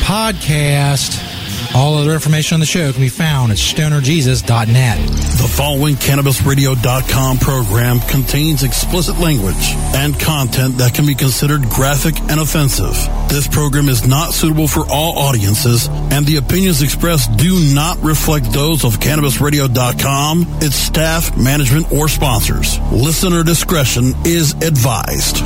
[0.03, 1.32] podcast.
[1.74, 5.08] All other information on the show can be found at stonerjesus.net.
[5.08, 12.40] The following CannabisRadio.com program contains explicit language and content that can be considered graphic and
[12.40, 12.94] offensive.
[13.30, 18.52] This program is not suitable for all audiences, and the opinions expressed do not reflect
[18.52, 22.78] those of CannabisRadio.com, its staff, management, or sponsors.
[22.90, 25.38] Listener discretion is advised.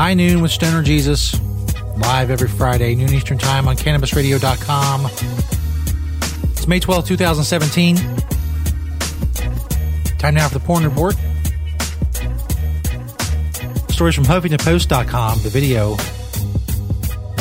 [0.00, 1.38] High noon with Stoner Jesus.
[1.98, 5.04] Live every Friday, noon Eastern Time on CannabisRadio.com.
[6.52, 7.96] It's May 12, 2017.
[10.16, 11.16] Time now for the porn report.
[13.92, 15.42] Stories from HuffingtonPost.com.
[15.42, 15.96] The video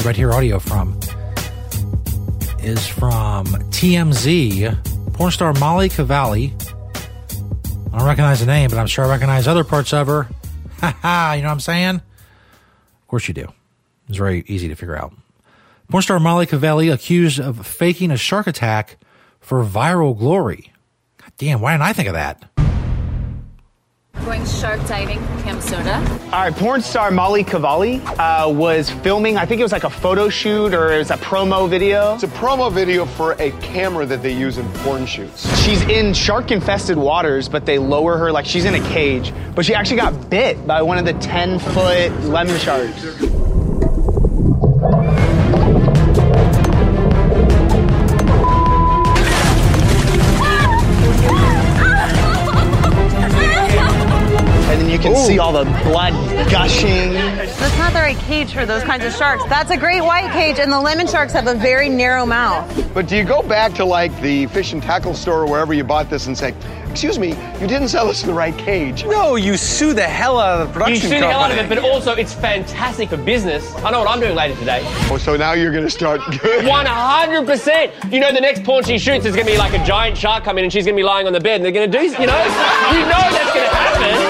[0.03, 0.99] right here audio from
[2.61, 5.13] is from TMZ.
[5.13, 6.53] Porn star Molly Cavalli.
[7.93, 10.27] I don't recognize the name, but I'm sure I recognize other parts of her.
[10.81, 12.01] Ha ha, you know what I'm saying?
[13.09, 13.47] Of course you do.
[14.07, 15.11] It's very easy to figure out.
[15.89, 18.97] Porn star Molly Cavalli accused of faking a shark attack
[19.39, 20.71] for viral glory.
[21.17, 22.58] God damn, why didn't I think of that?
[24.25, 25.95] Going shark diving, Cam Soda.
[26.25, 29.89] All right, porn star Molly Cavalli uh, was filming, I think it was like a
[29.89, 32.15] photo shoot or it was a promo video.
[32.15, 35.47] It's a promo video for a camera that they use in porn shoots.
[35.63, 39.33] She's in shark infested waters, but they lower her like she's in a cage.
[39.55, 43.03] But she actually got bit by one of the 10 foot lemon sharks.
[54.99, 56.13] And then you can see all the blood
[56.51, 57.13] gushing.
[57.13, 59.45] That's not the right cage for those kinds of sharks.
[59.45, 62.93] That's a great white cage, and the lemon sharks have a very narrow mouth.
[62.93, 65.83] But do you go back to like the fish and tackle store or wherever you
[65.83, 66.53] bought this and say,
[66.89, 67.29] Excuse me,
[67.61, 69.05] you didn't sell us the right cage.
[69.05, 71.57] No, you sue the hell out of the production You sue the hell out of
[71.57, 73.75] it, but also it's fantastic for business.
[73.75, 74.81] I know what I'm doing later today.
[75.11, 76.19] Oh, so now you're gonna start.
[76.21, 78.11] 100%.
[78.11, 80.43] You know, the next porn she shoots is going to be like a giant shark
[80.43, 82.03] coming and she's going to be lying on the bed and they're going to do,
[82.03, 84.28] you know, you know that's going to happen.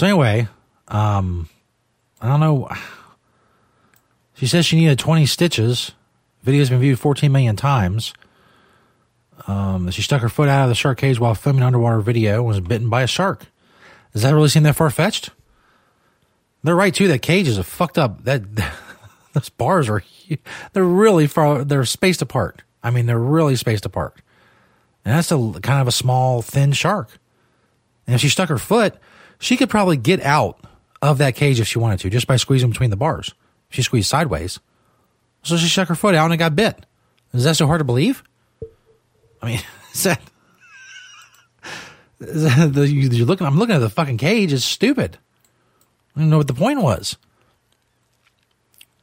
[0.00, 0.48] So anyway,
[0.88, 1.46] um,
[2.22, 2.70] I don't know.
[4.32, 5.92] She says she needed 20 stitches.
[6.42, 8.14] Video's been viewed 14 million times.
[9.46, 12.46] Um, she stuck her foot out of the shark cage while filming underwater video and
[12.46, 13.44] was bitten by a shark.
[14.14, 15.32] Does that really seem that far fetched?
[16.62, 17.08] They're right too.
[17.08, 18.24] That cage is a fucked up.
[18.24, 18.44] That
[19.34, 20.02] those bars are
[20.72, 21.62] they're really far.
[21.62, 22.62] They're spaced apart.
[22.82, 24.14] I mean, they're really spaced apart.
[25.04, 27.18] And that's a kind of a small, thin shark.
[28.06, 28.98] And if she stuck her foot,
[29.40, 30.60] she could probably get out
[31.02, 33.34] of that cage if she wanted to, just by squeezing between the bars.
[33.70, 34.60] She squeezed sideways.
[35.42, 36.86] So she stuck her foot out and got bit.
[37.32, 38.22] Is that so hard to believe?
[39.42, 39.60] I mean,
[39.94, 40.20] is that,
[42.20, 44.52] is that the, you- you're looking, I'm looking at the fucking cage.
[44.52, 45.18] It's stupid.
[46.14, 47.16] I don't know what the point was.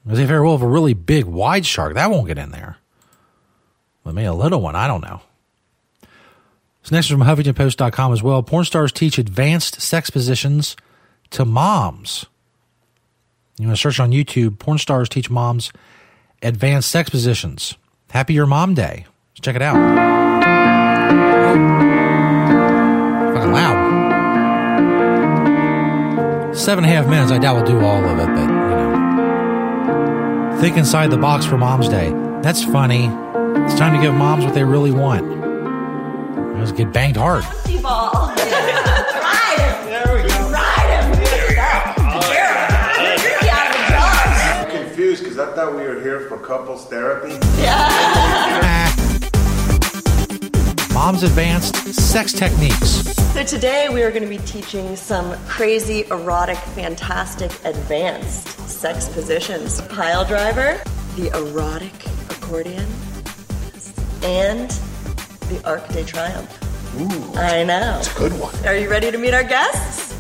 [0.04, 2.78] Because if there were a really big, wide shark, that won't get in there.
[4.04, 5.22] But maybe a little one, I don't know.
[6.92, 8.42] Next is from HuffingtonPost.com as well.
[8.44, 10.78] Porn stars teach advanced sex positions
[11.32, 12.26] to moms.
[13.58, 15.72] You want to search on YouTube, porn stars teach moms
[16.42, 17.76] advanced sex positions.
[18.12, 19.06] Happy Your Mom Day.
[19.32, 19.76] Let's check it out.
[23.34, 23.98] Fucking loud.
[26.56, 27.32] Seven and a half minutes.
[27.32, 28.88] I doubt we'll do all of it, but you know.
[30.60, 32.12] Think inside the box for Mom's Day.
[32.42, 33.06] That's funny.
[33.66, 35.37] It's time to give moms what they really want.
[36.58, 37.44] Let's get banged hard.
[37.82, 38.12] ball.
[38.14, 38.38] Ride
[39.60, 39.86] him.
[39.86, 40.50] There we go.
[40.50, 41.12] Ride him.
[41.24, 41.62] There we go.
[44.00, 47.38] I'm confused because I thought we were here for couples therapy.
[47.62, 48.92] Yeah.
[50.94, 53.04] Mom's advanced sex techniques.
[53.34, 59.80] So today we are going to be teaching some crazy, erotic, fantastic, advanced sex positions.
[59.82, 60.82] Pile driver,
[61.16, 61.94] the erotic
[62.32, 62.88] accordion,
[64.24, 64.72] and
[65.50, 66.52] the Arc de Triomphe.
[67.00, 67.98] Ooh, I know.
[68.00, 68.54] It's a good one.
[68.66, 70.14] Are you ready to meet our guests?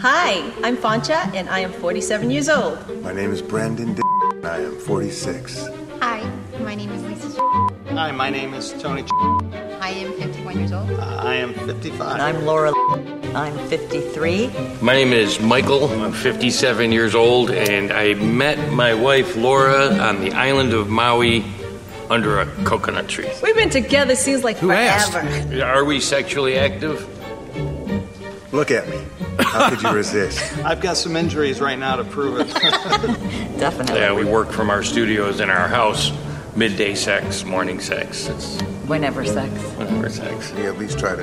[0.00, 2.78] Hi, I'm Fancha, and I am 47 years old.
[3.02, 4.02] My name is Brandon D.
[4.32, 5.68] and I am 46.
[6.00, 6.28] Hi,
[6.60, 7.40] my name is Lisa.
[7.90, 9.04] Hi, my name is Tony.
[9.80, 10.90] I am 51 years old.
[10.90, 12.12] Uh, I am 55.
[12.12, 12.72] And I'm Laura.
[13.34, 14.50] I'm 53.
[14.80, 15.88] My name is Michael.
[16.02, 21.44] I'm 57 years old, and I met my wife Laura on the island of Maui
[22.12, 23.30] under a coconut tree.
[23.42, 25.18] We've been together seems like forever.
[25.18, 25.54] Asked?
[25.54, 27.08] Are we sexually active?
[28.52, 28.98] Look at me.
[29.38, 30.58] How could you resist?
[30.58, 32.48] I've got some injuries right now to prove it.
[33.58, 33.98] Definitely.
[33.98, 36.12] Yeah, we work from our studios in our house.
[36.54, 38.28] Midday sex, morning sex.
[38.28, 39.50] It's Whenever sex.
[39.78, 40.50] Whenever sex.
[40.50, 41.22] Do you at least try to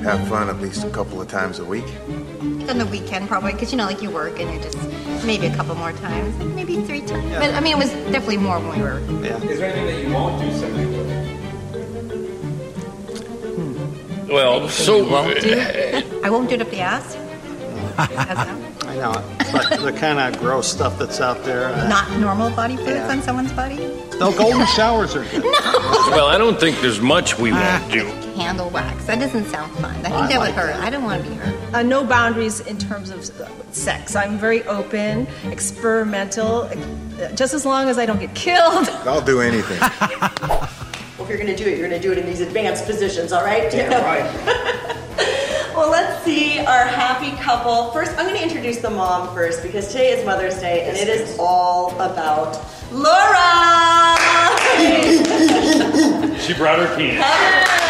[0.00, 1.84] have fun at least a couple of times a week?
[2.40, 4.78] On the weekend, probably, because you know, like you work and you're just
[5.24, 7.30] maybe a couple more times, maybe three times.
[7.34, 9.00] But I mean, it was definitely more when we were.
[9.24, 9.36] Yeah.
[9.42, 11.22] Is there anything that you won't do sexually?
[14.32, 15.60] Well, so won't do.
[16.24, 17.16] I won't do it up the ass.
[17.98, 19.12] I know,
[19.52, 21.68] but the kind of gross stuff that's out there.
[21.68, 23.10] uh, Not normal body fluids Yeah.
[23.10, 23.76] on someone's body.
[24.18, 25.42] No, golden showers are good.
[25.42, 25.50] No.
[26.10, 28.06] well, I don't think there's much we won't do.
[28.34, 29.04] Candle wax.
[29.06, 29.94] That doesn't sound fun.
[29.96, 30.76] I think I that like would hurt.
[30.76, 31.74] I don't want to be hurt.
[31.74, 34.14] Uh, no boundaries in terms of uh, sex.
[34.16, 38.88] I'm very open, experimental, uh, just as long as I don't get killed.
[39.06, 39.78] I'll do anything.
[41.18, 42.84] Well, if you're going to do it, you're going to do it in these advanced
[42.84, 43.72] positions, all right?
[43.72, 45.76] Yeah, right.
[45.76, 47.92] well, let's see our happy couple.
[47.92, 51.08] First, I'm going to introduce the mom first because today is Mother's Day and it
[51.08, 52.58] is all about
[52.90, 53.76] Laura.
[56.40, 57.81] She brought her penis.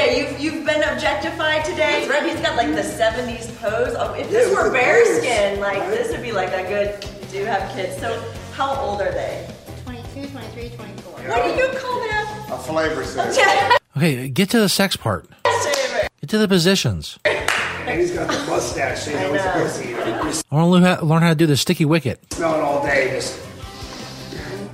[0.00, 0.30] Mother's Day.
[0.30, 2.08] You've, you've been objectified today.
[2.08, 2.22] Right?
[2.24, 3.94] He's got like the 70s pose.
[3.98, 7.06] Oh, if this Yeah, were with the bearskin, like this would be like a good.
[7.30, 7.96] Do have kids.
[7.98, 8.20] So,
[8.52, 9.48] how old are they?
[9.84, 11.12] 22, 23, 24.
[11.12, 12.52] What do you call them?
[12.52, 13.76] A flavor set.
[13.96, 15.28] Okay, get to the sex part.
[15.44, 17.18] Get to the positions.
[17.24, 19.94] And he's got the mustache, so you know he's a pussy.
[19.96, 22.20] I want to learn how, learn how to do the sticky wicket.
[22.32, 23.10] Smell it all day.
[23.10, 23.36] Just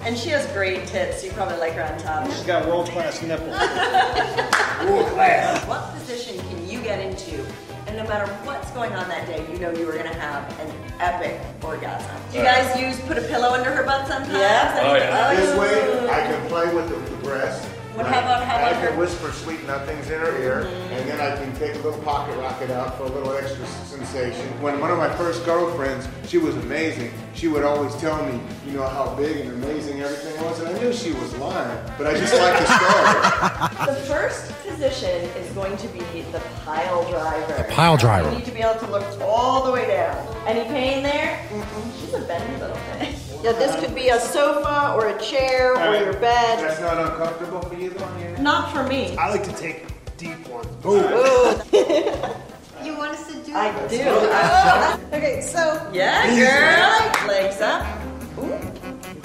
[0.06, 1.24] And she has great tits.
[1.24, 2.30] You probably like her on top.
[2.30, 3.48] She's got world class nipples.
[4.88, 5.66] world class.
[5.66, 7.44] What position can you get into?
[7.88, 10.48] And no matter what's going on that day, you know you are going to have
[10.60, 12.08] an epic orgasm.
[12.30, 14.32] Do you guys use put a pillow under her butt sometimes?
[14.32, 14.80] Yeah.
[14.80, 15.28] Oh, yeah.
[15.28, 15.36] Oh.
[15.36, 17.68] This way, I can play with the, the breast.
[17.96, 18.98] What, how about, how I can her?
[18.98, 22.70] whisper sweet nothings in her ear, and then I can take a little pocket rocket
[22.70, 24.46] out for a little extra sensation.
[24.60, 27.10] When one of my first girlfriends, she was amazing.
[27.32, 30.78] She would always tell me, you know, how big and amazing everything was, and I
[30.78, 33.86] knew she was lying, but I just like the story.
[33.96, 36.00] The first position is going to be
[36.32, 37.62] the pile driver.
[37.62, 38.30] The pile driver.
[38.30, 40.26] You need to be able to look all the way down.
[40.46, 41.42] Any pain there?
[41.48, 42.00] Mm-mm.
[42.00, 43.15] She's a bendy little thing.
[43.42, 46.58] Yeah, this could be a sofa or a chair or your bed.
[46.58, 48.36] That's not uncomfortable for you, though?
[48.42, 49.16] Not for me.
[49.16, 49.84] I like to take
[50.16, 50.66] deep ones.
[50.82, 51.62] Boom.
[52.84, 53.98] You want us to do I this?
[53.98, 55.16] do.
[55.16, 55.90] Okay, so.
[55.92, 57.26] Yeah, girl.
[57.26, 57.84] Legs up.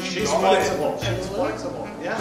[0.03, 0.97] She's flexible.
[1.03, 1.87] She's flexible.
[2.01, 2.17] Yeah.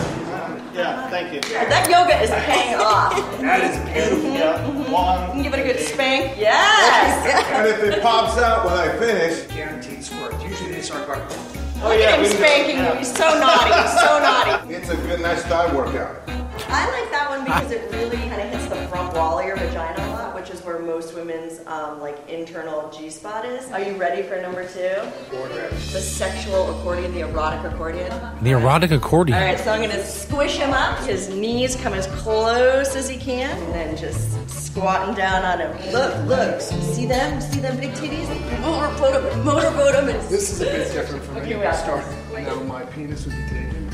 [0.74, 1.40] Yeah, thank you.
[1.40, 3.14] That yoga is paying off.
[3.40, 4.32] That is beautiful.
[4.34, 4.58] Yeah.
[4.58, 4.92] Mm-hmm.
[4.92, 5.20] One.
[5.28, 6.36] You can give it a good spank.
[6.38, 7.46] Yes.
[7.54, 10.34] And if it pops out when I finish, Guaranteed squirt.
[10.42, 11.59] Usually they start going.
[11.82, 12.92] Look at him spanking you.
[12.98, 13.72] He's so naughty.
[13.72, 14.74] He's so naughty.
[14.74, 16.22] it's a good, nice thigh workout.
[16.68, 19.56] I like that one because it really kind of hits the front wall of your
[19.56, 23.70] vagina a lot, which is where most women's um, like internal G spot is.
[23.70, 24.94] Are you ready for number two?
[25.30, 28.10] The sexual accordion, the erotic accordion.
[28.42, 29.38] The erotic accordion.
[29.38, 30.98] All right, so I'm gonna squish him up.
[31.04, 35.92] His knees come as close as he can, and then just squatting down on him.
[35.92, 37.40] Look, look, see them?
[37.40, 38.28] See them big titties?
[38.60, 41.40] Motorboat him, motorboat him, and This is a bit different me.
[41.40, 42.04] Okay, we got Start.
[42.32, 43.90] Now my penis would be taken.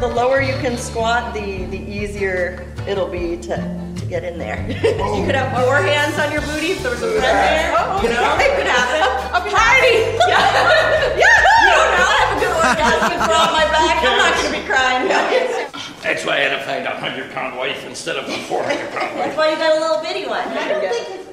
[0.00, 3.56] The lower you can squat, the the easier it'll be to,
[3.96, 4.64] to get in there.
[4.70, 7.74] you could have four hands on your booty if there was a friend there.
[7.76, 9.02] Oh, you know, it could happen.
[9.36, 9.96] A party.
[10.24, 10.40] Yeah.
[11.20, 11.36] yeah.
[11.60, 12.08] You don't know.
[12.08, 13.96] I have a good orgasm throw my back.
[14.00, 15.66] I'm not gonna be crying.
[16.06, 18.90] That's why I had to find a hundred pound wife instead of a four hundred
[18.92, 19.26] pound wife.
[19.26, 20.46] That's why you got a little bitty one.
[20.48, 21.26] I don't think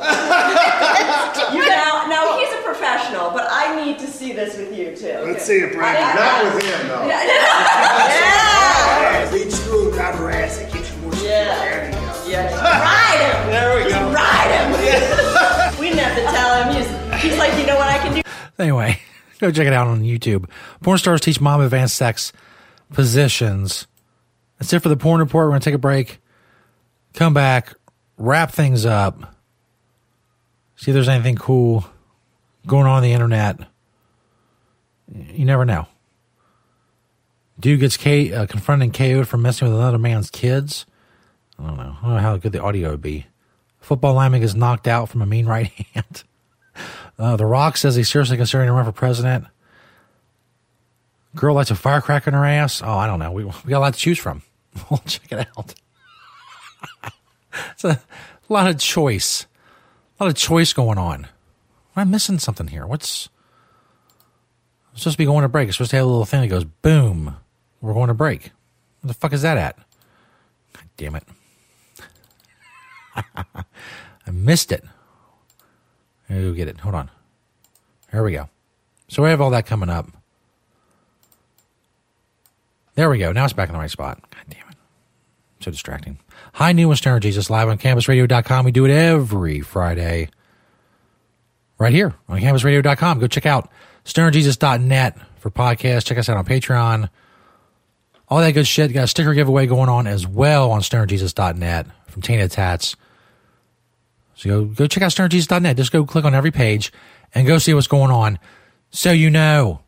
[0.00, 5.20] you now, now he's a professional, but I need to see this with you too.
[5.26, 6.16] Let's see it, Brandon.
[6.16, 7.06] Not with him, though.
[7.06, 7.24] Yeah.
[8.10, 9.32] yeah.
[9.34, 11.14] Reach through and grab her ass and get you more.
[11.16, 11.54] Yeah.
[11.58, 11.98] There you go.
[12.28, 12.60] Yeah.
[12.60, 13.50] Ride him.
[13.50, 14.12] There we Just go.
[14.12, 14.70] Ride him.
[14.84, 15.80] Yeah.
[15.80, 16.66] we didn't have to tell him.
[16.76, 18.22] He's, he's like, you know what I can do?
[18.58, 19.00] Anyway,
[19.38, 20.48] go check it out on YouTube.
[20.82, 22.32] Porn stars teach mom advanced sex
[22.92, 23.86] positions.
[24.60, 25.46] That's it for the porn report.
[25.46, 26.20] We're going to take a break,
[27.14, 27.74] come back,
[28.18, 29.34] wrap things up,
[30.76, 31.86] see if there's anything cool
[32.66, 33.58] going on, on the internet.
[35.12, 35.88] You never know.
[37.58, 40.86] Dude gets K, uh, confronted and KO'd for messing with another man's kids.
[41.58, 41.96] I don't know.
[42.00, 43.26] I don't know how good the audio would be.
[43.80, 46.22] Football lineman gets knocked out from a mean right hand.
[47.18, 49.46] Uh, the Rock says he's seriously considering to run for president.
[51.34, 52.82] Girl lights a firecracker in her ass.
[52.82, 53.32] Oh, I don't know.
[53.32, 54.42] We, we got a lot to choose from.
[54.90, 55.74] We'll check it out.
[57.72, 58.00] it's a
[58.48, 59.46] lot of choice.
[60.18, 61.24] A lot of choice going on.
[61.24, 61.28] Am
[61.96, 62.86] I missing something here?
[62.86, 63.28] What's.
[64.92, 65.72] I'm supposed to be going to break.
[65.72, 67.36] Supposed to have a little thing that goes boom.
[67.80, 68.50] We're going to break.
[69.00, 69.76] What the fuck is that at?
[70.72, 71.24] God damn it.
[73.36, 74.84] I missed it.
[76.28, 76.78] Go get it.
[76.80, 77.10] Hold on.
[78.12, 78.48] There we go.
[79.08, 80.06] So we have all that coming up.
[82.94, 83.32] There we go.
[83.32, 84.20] Now it's back in the right spot.
[84.30, 84.76] God damn it.
[85.60, 86.18] So distracting.
[86.54, 88.64] Hi, New and Jesus live on cannabisradio.com.
[88.64, 90.30] We do it every Friday.
[91.78, 93.20] Right here on cannabisradio.com.
[93.20, 93.70] Go check out
[94.04, 96.04] stonerjesus.net for podcasts.
[96.04, 97.08] Check us out on Patreon.
[98.28, 98.92] All that good shit.
[98.92, 102.96] Got a sticker giveaway going on as well on stonerjesus.net from Tainted Tats.
[104.34, 105.76] So go, go check out stonerjesus.net.
[105.76, 106.92] Just go click on every page
[107.34, 108.38] and go see what's going on
[108.90, 109.80] so you know.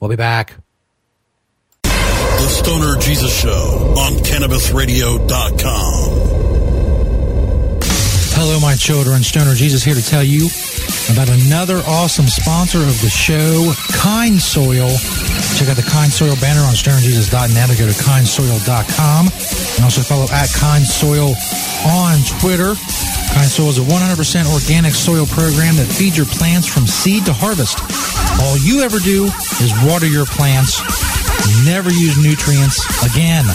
[0.00, 0.54] We'll be back.
[2.44, 6.10] The Stoner Jesus Show on CannabisRadio.com.
[8.36, 9.22] Hello, my children.
[9.22, 10.50] Stoner Jesus here to tell you
[11.12, 14.90] about another awesome sponsor of the show, Kind Soil.
[15.56, 19.28] Check out the Kind Soil banner on stonerjesus.net or go to kindsoil.com.
[19.30, 21.36] And also follow at Kind Soil
[21.86, 22.74] on Twitter.
[23.34, 27.32] Kind Soil is a 100% organic soil program that feeds your plants from seed to
[27.32, 27.78] harvest.
[28.42, 29.30] All you ever do
[29.62, 30.82] is water your plants,
[31.66, 33.46] never use nutrients again.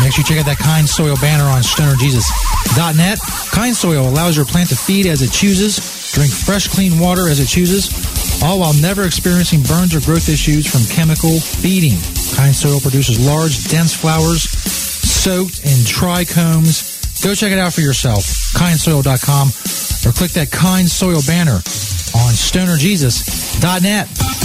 [0.00, 3.18] Make sure you check out that Kind Soil banner on stonerjesus.net.
[3.52, 5.76] Kind Soil allows your plant to feed as it chooses,
[6.12, 10.66] drink fresh, clean water as it chooses, all while never experiencing burns or growth issues
[10.66, 11.96] from chemical feeding.
[12.34, 17.22] Kind Soil produces large, dense flowers soaked in trichomes.
[17.22, 18.24] Go check it out for yourself,
[18.58, 21.62] kindsoil.com, or click that Kind Soil banner
[22.18, 24.39] on stonerjesus.net.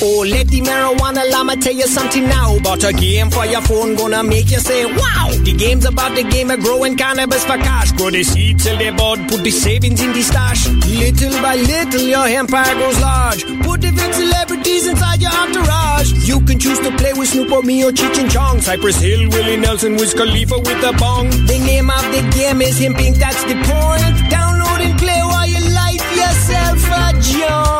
[0.00, 3.96] Oh, let the marijuana llama tell you something now about a game for your phone
[3.96, 5.28] gonna make you say, wow!
[5.42, 7.90] The game's about the game of growing cannabis for cash.
[7.92, 10.68] Grow the seed till they bud, put the savings in the stash.
[10.86, 13.42] Little by little, your empire grows large.
[13.64, 16.12] Put big celebrities inside your entourage.
[16.28, 18.60] You can choose to play with Snoop or me or Cheech and Chong.
[18.60, 21.28] Cypress Hill, Willie Nelson, Wiz Khalifa with a bong.
[21.30, 24.14] The name of the game is Hempire, that's the point.
[24.30, 27.77] Download and play while you light yourself a joint.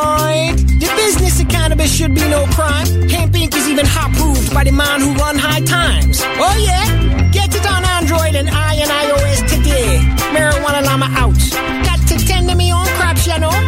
[1.88, 2.86] Should be no crime.
[3.08, 6.20] Hempire is even hot proved by the man who run high times.
[6.22, 7.30] Oh yeah?
[7.32, 9.98] Get it on Android and I and iOS today.
[10.30, 11.34] Marijuana Llama out.
[11.84, 13.67] Got to tend to me own crops, you know.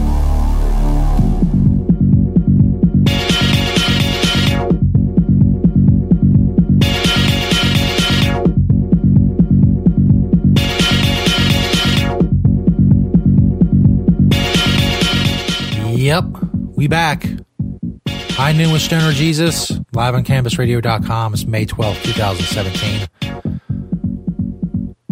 [16.11, 16.25] Yep,
[16.75, 17.25] we back.
[18.31, 21.33] High Noon with Stoner Jesus, live on CannabisRadio.com.
[21.33, 23.07] It's May 12th, 2017.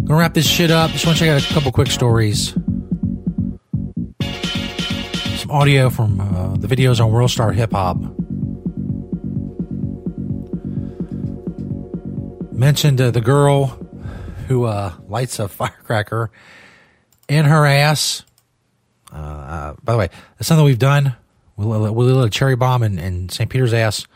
[0.04, 0.90] Gonna wrap this shit up.
[0.90, 2.52] Just want to check out a couple quick stories.
[5.38, 7.96] Some audio from uh, the videos on World Star Hip Hop.
[12.52, 13.68] Mentioned uh, the girl
[14.48, 16.30] who uh, lights a firecracker
[17.26, 18.22] in her ass.
[19.12, 21.16] Uh, uh, by the way, that's something we've done.
[21.56, 23.50] We lit, we lit a little cherry bomb in, in St.
[23.50, 24.06] Peter's ass,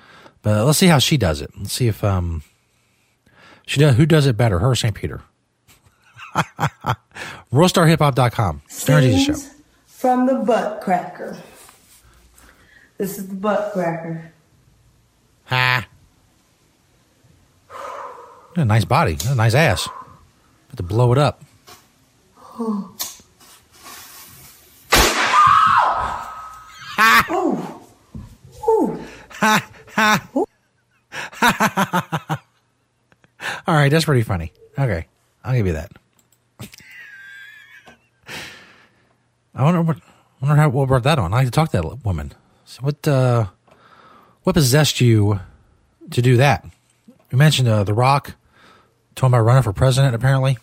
[0.43, 1.51] but let's see how she does it.
[1.57, 2.43] Let's see if um
[3.67, 3.97] she does.
[3.97, 4.95] Who does it better, her or St.
[4.95, 5.23] Peter?
[7.53, 8.63] WorldStarHipHop.com.
[8.69, 9.51] Jesus Show.
[9.87, 11.37] From the butt cracker.
[12.99, 14.33] This is the butt cracker.
[15.47, 15.87] Ha.
[18.55, 19.19] Got a nice body.
[19.29, 19.89] A nice ass.
[20.69, 21.43] Have to blow it up.
[26.99, 27.81] Oh.
[29.31, 29.71] Ha.
[29.95, 30.29] Ha.
[33.67, 34.53] All right, that's pretty funny.
[34.79, 35.07] Okay,
[35.45, 35.93] I'll give you that.
[39.55, 39.99] I wonder what
[40.41, 41.33] wonder how what brought that on.
[41.33, 42.33] I like to talk to that woman.
[42.65, 43.47] So what uh
[44.43, 45.41] what possessed you
[46.11, 46.65] to do that?
[47.31, 48.35] You mentioned uh, The Rock
[49.15, 50.59] talking about running for president apparently.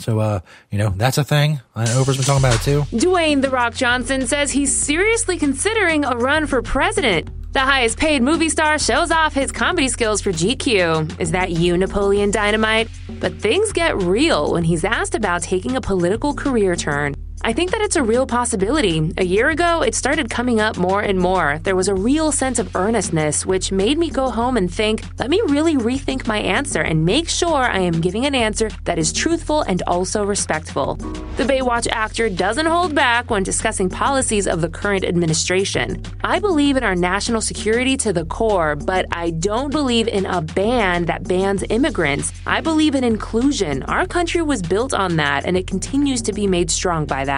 [0.00, 0.40] So uh,
[0.70, 1.60] you know, that's a thing.
[1.74, 2.82] I know Oprah's been talking about it too.
[2.96, 7.30] Dwayne The Rock Johnson says he's seriously considering a run for president.
[7.52, 11.20] The highest paid movie star shows off his comedy skills for GQ.
[11.20, 12.88] Is that you, Napoleon Dynamite?
[13.18, 17.16] But things get real when he's asked about taking a political career turn.
[17.42, 19.14] I think that it's a real possibility.
[19.16, 21.58] A year ago, it started coming up more and more.
[21.62, 25.30] There was a real sense of earnestness, which made me go home and think, let
[25.30, 29.10] me really rethink my answer and make sure I am giving an answer that is
[29.10, 30.96] truthful and also respectful.
[31.36, 36.02] The Baywatch actor doesn't hold back when discussing policies of the current administration.
[36.22, 40.42] I believe in our national security to the core, but I don't believe in a
[40.42, 42.34] ban that bans immigrants.
[42.46, 43.82] I believe in inclusion.
[43.84, 47.29] Our country was built on that, and it continues to be made strong by that.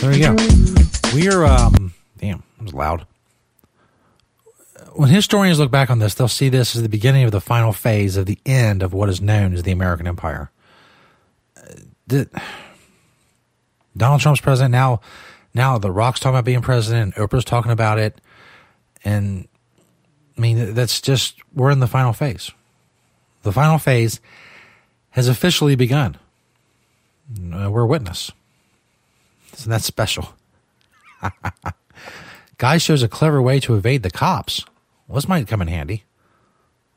[0.00, 0.36] There you go.
[1.14, 3.06] We are um damn, it was loud.
[4.94, 7.72] When historians look back on this, they'll see this as the beginning of the final
[7.72, 10.50] phase of the end of what is known as the American Empire.
[11.56, 11.60] Uh,
[12.06, 12.28] the-
[13.96, 15.00] Donald Trump's president now.
[15.54, 17.14] Now the Rock's talking about being president.
[17.16, 18.20] Oprah's talking about it,
[19.04, 19.46] and
[20.36, 22.50] I mean that's just we're in the final phase.
[23.42, 24.18] The final phase
[25.10, 26.16] has officially begun.
[27.38, 28.32] Uh, we're a witness.
[29.54, 30.34] Isn't that special?
[32.58, 34.64] Guy shows a clever way to evade the cops.
[35.06, 36.04] Well, this might come in handy.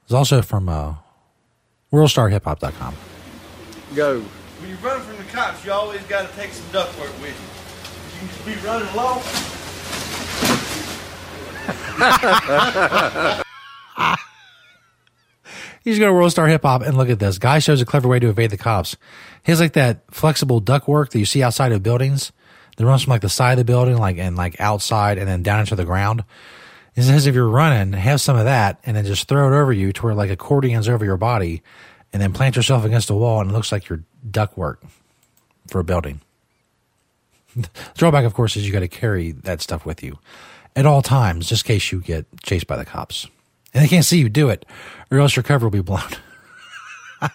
[0.04, 0.96] It's also from uh,
[1.92, 2.96] WorldStarHipHop.com.
[3.96, 4.22] Go.
[4.22, 7.42] When you run from the cops, you always got to take some ductwork with you.
[8.14, 9.22] You can just be running low.
[15.86, 17.38] You just go to World Star Hip Hop and look at this.
[17.38, 18.98] Guy shows a clever way to evade the cops.
[19.44, 22.32] He has like that flexible duct work that you see outside of buildings.
[22.78, 25.44] That runs from like the side of the building, like and like outside, and then
[25.44, 26.24] down into the ground.
[26.96, 29.72] He says if you're running, have some of that, and then just throw it over
[29.72, 31.62] you to where like accordions over your body,
[32.12, 34.84] and then plant yourself against a wall, and it looks like your duct work
[35.68, 36.22] for a building.
[37.56, 40.20] The drawback, of course, is you got to carry that stuff with you
[40.76, 43.28] at all times, just in case you get chased by the cops.
[43.76, 44.66] And they can't see you do it,
[45.12, 46.02] or else your cover will be blown.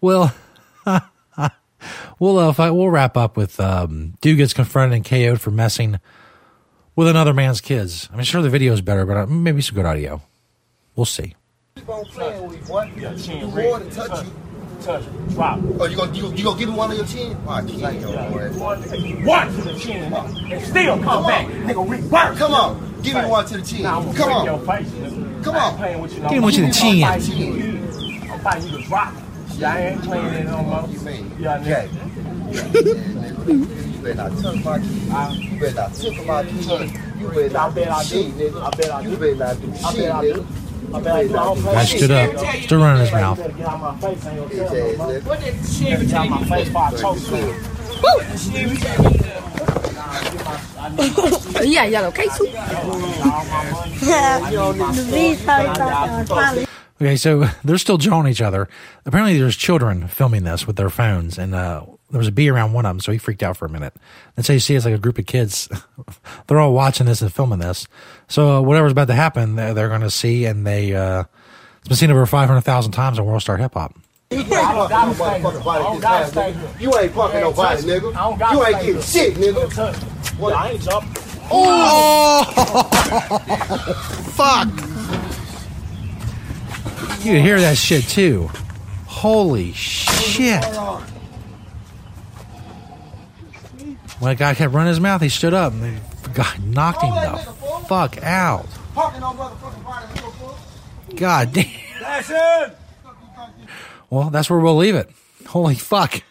[0.00, 0.34] well,
[2.18, 6.00] we'll uh, fi- we'll wrap up with um, dude gets confronted and KO'd for messing
[6.96, 8.08] with another man's kids.
[8.10, 10.22] I mean, sure the video is better, but uh, maybe some good audio.
[10.96, 11.34] We'll see.
[11.76, 12.92] Keep on playing with you, boy.
[12.96, 14.32] Yeah, chin, do more than touch you.
[14.82, 15.28] Touch it.
[15.30, 15.58] Drop.
[15.78, 17.36] Oh, you gonna you, gonna- you gonna give me one on your chin?
[17.46, 18.58] Oh, Why can't you, boy?
[18.58, 18.82] One
[19.52, 20.52] to the chin, nigga.
[20.52, 21.46] And still come back.
[21.46, 22.38] Nigga, reverse.
[22.38, 23.82] Come on, give me one to the chin.
[23.82, 24.44] Nah, Come on.
[24.46, 25.44] your face, nigga.
[25.44, 25.76] Come on.
[25.76, 27.02] playing with you no Give me one to the I'm chin.
[27.02, 28.32] fighting you.
[28.32, 29.14] I'm fighting you to drop.
[29.56, 30.88] Yeah, I ain't playing it no more.
[31.38, 31.88] Yeah, nigga.
[33.94, 34.90] You better not touch my kid.
[35.52, 36.90] You better not tickle my kid.
[37.20, 38.62] You better not do shit, nigga.
[38.62, 39.10] I bet I do.
[39.10, 40.32] You better not do shit, bet I do.
[40.34, 40.46] nigga.
[40.92, 41.36] I bet I do.
[41.36, 41.98] I don't play Guy shit.
[41.98, 43.38] stood up, still running his mouth.
[43.38, 44.26] You better get out my face.
[44.26, 45.12] I ain't gonna tell no more.
[45.12, 48.60] You better get out my face before I choke you.
[51.62, 52.30] Yeah, yellow cake.
[57.00, 58.68] Okay, so they're still jawing each other.
[59.06, 62.72] Apparently, there's children filming this with their phones, and uh, there was a bee around
[62.72, 63.94] one of them, so he freaked out for a minute.
[64.36, 65.68] And so you see, it's like a group of kids.
[66.46, 67.86] they're all watching this and filming this.
[68.28, 71.24] So uh, whatever's about to happen, they're, they're going to see, and they uh,
[71.78, 73.96] it's been seen over five hundred thousand times on World Star Hip Hop.
[74.30, 76.80] You ain't punking no motherfucking body this time, nigga.
[76.80, 78.52] You ain't punking nobody, nigga.
[78.52, 80.38] You ain't getting shit, nigga.
[80.38, 80.54] What?
[80.54, 81.22] I ain't jumping.
[81.52, 82.44] Oh,
[84.34, 84.68] fuck!
[87.24, 88.48] You hear that shit too.
[89.06, 90.64] Holy shit!
[94.20, 95.82] When a guy kept running his mouth, he stood up and
[96.22, 97.36] the guy knocked him the
[97.88, 98.66] fuck out.
[98.94, 100.58] Punking no motherfucking body, nigga, fool.
[101.16, 101.66] God damn.
[102.00, 102.76] That's it.
[104.10, 105.10] Well, that's where we'll leave it.
[105.46, 106.22] Holy fuck.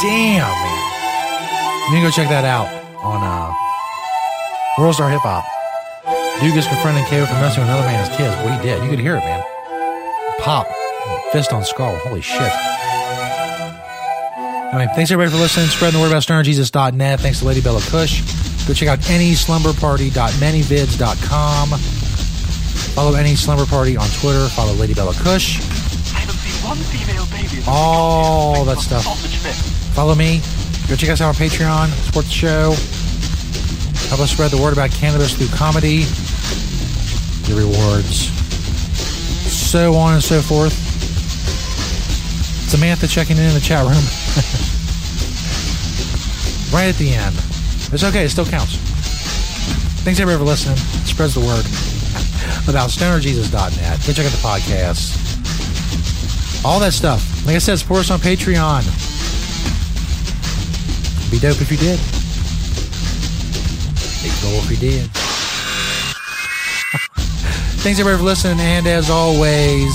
[0.00, 1.88] Damn, man.
[1.88, 2.68] You can go check that out
[3.02, 3.52] on uh,
[4.78, 5.44] World Star Hip Hop.
[6.40, 8.34] Dude gets confronted and KO for messing with another man's kids.
[8.44, 8.82] What he did.
[8.84, 9.42] You could hear it, man.
[10.40, 10.68] Pop.
[11.32, 11.96] Fist on skull.
[11.96, 12.52] Holy shit.
[14.72, 15.66] Anyway, thanks everybody for listening.
[15.66, 17.20] Spreading the word about stonerjesus.net.
[17.20, 18.20] Thanks to Lady Bella Kush.
[18.66, 21.68] Go check out neslumberparty.manyvids.com.
[22.92, 24.46] Follow NE Slumber Party on Twitter.
[24.48, 25.60] Follow Lady Bella Kush.
[27.66, 29.04] All that stuff.
[29.94, 30.42] Follow me.
[30.86, 31.88] Go check us out on Patreon.
[32.04, 32.74] Support the show.
[34.08, 36.04] Help us spread the word about cannabis through comedy.
[37.48, 38.28] The rewards.
[39.50, 40.74] So on and so forth.
[42.68, 44.04] Samantha checking in in the chat room.
[46.72, 47.36] right at the end.
[47.92, 48.24] It's okay.
[48.24, 48.76] It still counts.
[50.04, 50.76] Thanks everybody for listening.
[51.06, 51.64] Spreads the word
[52.68, 54.00] about stonerjesus.net.
[54.06, 55.16] Go check out the podcast.
[56.64, 57.46] All that stuff.
[57.46, 58.84] Like I said, support us on Patreon.
[61.30, 61.98] Be dope if you did.
[64.22, 65.10] Big goal if you did.
[67.82, 69.92] Thanks everybody for listening, and as always,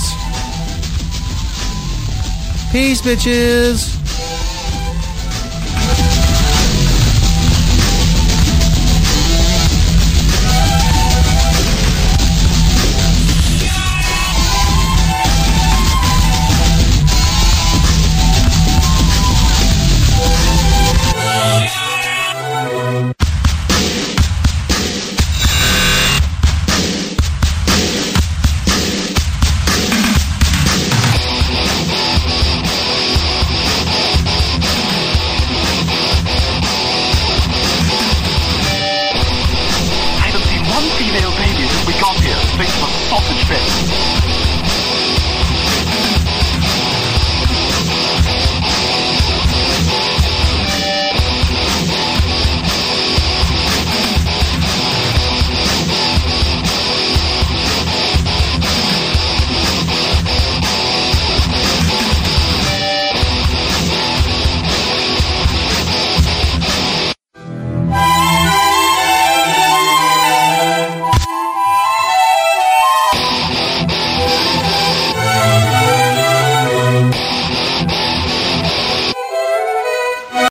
[2.72, 3.93] peace, bitches.